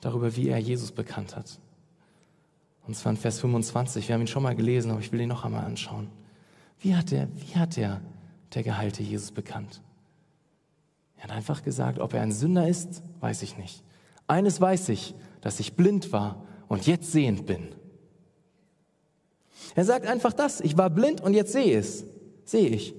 [0.00, 1.58] darüber, wie er Jesus bekannt hat.
[2.86, 4.08] Und zwar in Vers 25.
[4.08, 6.08] Wir haben ihn schon mal gelesen, aber ich will ihn noch einmal anschauen.
[6.80, 8.00] Wie hat der, wie hat der,
[8.54, 9.80] der Geheilte Jesus bekannt?
[11.16, 13.82] Er hat einfach gesagt, ob er ein Sünder ist, weiß ich nicht.
[14.26, 17.68] Eines weiß ich, dass ich blind war und jetzt sehend bin.
[19.74, 22.04] Er sagt einfach das, ich war blind und jetzt sehe es,
[22.44, 22.94] sehe ich.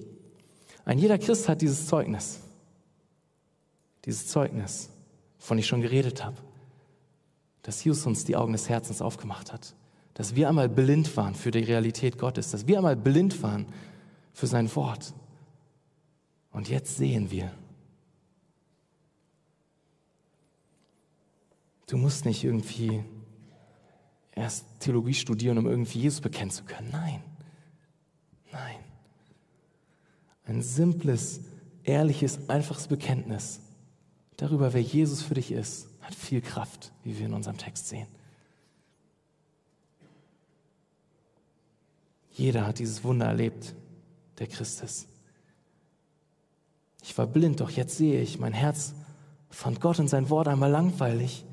[0.84, 2.40] Ein jeder Christ hat dieses Zeugnis.
[4.04, 4.88] Dieses Zeugnis,
[5.38, 6.36] von ich schon geredet habe.
[7.62, 9.74] Dass Jesus uns die Augen des Herzens aufgemacht hat.
[10.14, 12.50] Dass wir einmal blind waren für die Realität Gottes.
[12.50, 13.66] Dass wir einmal blind waren
[14.32, 15.12] für sein Wort.
[16.52, 17.52] Und jetzt sehen wir.
[21.88, 23.02] Du musst nicht irgendwie
[24.32, 26.90] erst Theologie studieren, um irgendwie Jesus bekennen zu können.
[26.92, 27.22] Nein,
[28.52, 28.76] nein.
[30.44, 31.40] Ein simples,
[31.84, 33.60] ehrliches, einfaches Bekenntnis
[34.36, 38.06] darüber, wer Jesus für dich ist, hat viel Kraft, wie wir in unserem Text sehen.
[42.30, 43.74] Jeder hat dieses Wunder erlebt,
[44.38, 45.08] der Christ ist.
[47.02, 48.94] Ich war blind, doch jetzt sehe ich, mein Herz
[49.50, 51.44] fand Gott und sein Wort einmal langweilig.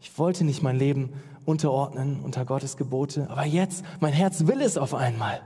[0.00, 1.12] Ich wollte nicht mein Leben
[1.44, 5.40] unterordnen unter Gottes Gebote, aber jetzt, mein Herz will es auf einmal.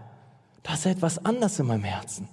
[0.63, 2.29] Da ist etwas anders in meinem Herzen.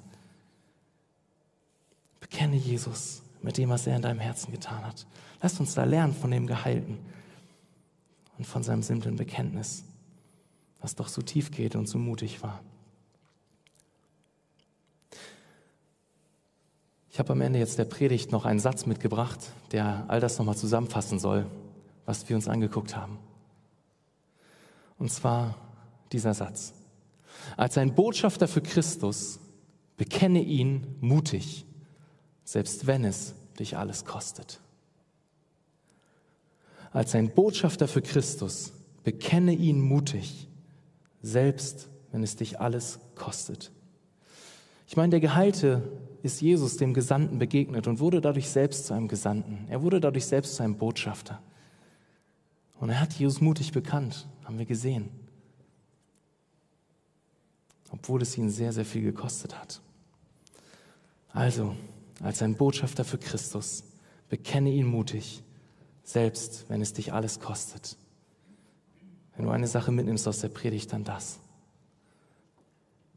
[2.20, 5.06] Bekenne Jesus mit dem, was er in deinem Herzen getan hat.
[5.42, 7.00] Lass uns da lernen von dem Geheilten
[8.38, 9.84] und von seinem simplen Bekenntnis,
[10.80, 12.62] was doch so tief geht und so mutig war.
[17.12, 19.40] Ich habe am Ende jetzt der Predigt noch einen Satz mitgebracht,
[19.72, 21.46] der all das nochmal zusammenfassen soll,
[22.06, 23.20] was wir uns angeguckt haben.
[24.98, 25.56] Und zwar
[26.12, 26.74] dieser Satz.
[27.58, 29.40] Als ein Botschafter für Christus
[29.98, 31.66] bekenne ihn mutig,
[32.44, 34.60] selbst wenn es dich alles kostet.
[36.92, 38.74] Als ein Botschafter für Christus
[39.04, 40.48] bekenne ihn mutig,
[41.22, 43.72] selbst wenn es dich alles kostet.
[44.88, 45.84] Ich meine, der Geheilte
[46.22, 49.66] ist Jesus, dem Gesandten, begegnet und wurde dadurch selbst zu einem Gesandten.
[49.70, 51.42] Er wurde dadurch selbst zu einem Botschafter.
[52.82, 55.12] Und er hat Jesus mutig bekannt, haben wir gesehen.
[57.92, 59.82] Obwohl es ihn sehr, sehr viel gekostet hat.
[61.30, 61.76] Also,
[62.24, 63.84] als ein Botschafter für Christus,
[64.30, 65.44] bekenne ihn mutig,
[66.04, 67.98] selbst wenn es dich alles kostet.
[69.36, 71.40] Wenn du eine Sache mitnimmst aus der Predigt, dann das.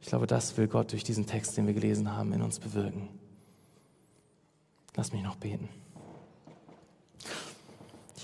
[0.02, 3.08] Ich glaube, das will Gott durch diesen Text, den wir gelesen haben, in uns bewirken.
[4.94, 5.70] Lass mich noch beten.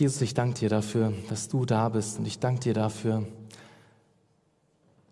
[0.01, 3.27] Jesus, ich danke dir dafür, dass du da bist und ich danke dir dafür,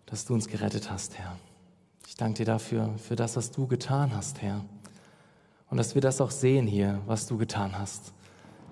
[0.07, 1.37] dass du uns gerettet hast, Herr.
[2.07, 4.65] Ich danke dir dafür, für das, was du getan hast, Herr.
[5.69, 8.13] Und dass wir das auch sehen hier, was du getan hast.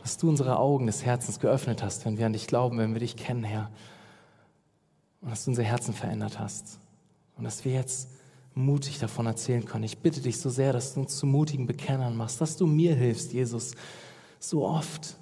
[0.01, 2.99] Dass du unsere Augen des Herzens geöffnet hast, wenn wir an dich glauben, wenn wir
[3.01, 3.70] dich kennen, Herr.
[5.22, 6.80] Und dass du unser Herzen verändert hast.
[7.38, 8.09] Und dass wir jetzt
[8.55, 9.84] mutig davon erzählen können.
[9.84, 12.95] Ich bitte dich so sehr, dass du uns zu mutigen Bekennern machst, dass du mir
[12.95, 13.76] hilfst, Jesus.
[14.39, 15.15] So oft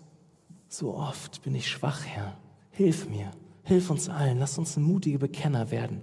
[0.78, 2.38] so oft bin ich schwach, Herr.
[2.72, 3.32] Hilf mir,
[3.64, 6.02] hilf uns allen, lass uns mutige Bekenner werden,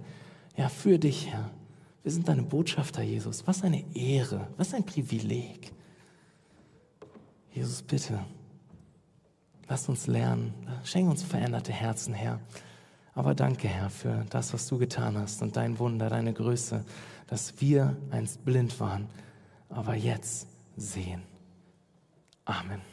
[0.55, 1.49] Ja, für dich, Herr.
[2.03, 3.47] Wir sind deine Botschafter, Jesus.
[3.47, 5.71] Was eine Ehre, was ein Privileg.
[7.53, 8.19] Jesus, bitte,
[9.67, 10.53] lass uns lernen.
[10.83, 12.39] Schenk uns veränderte Herzen, Herr.
[13.15, 16.83] Aber danke, Herr, für das, was du getan hast und dein Wunder, deine Größe,
[17.27, 19.07] dass wir einst blind waren,
[19.69, 21.21] aber jetzt sehen.
[22.45, 22.92] Amen.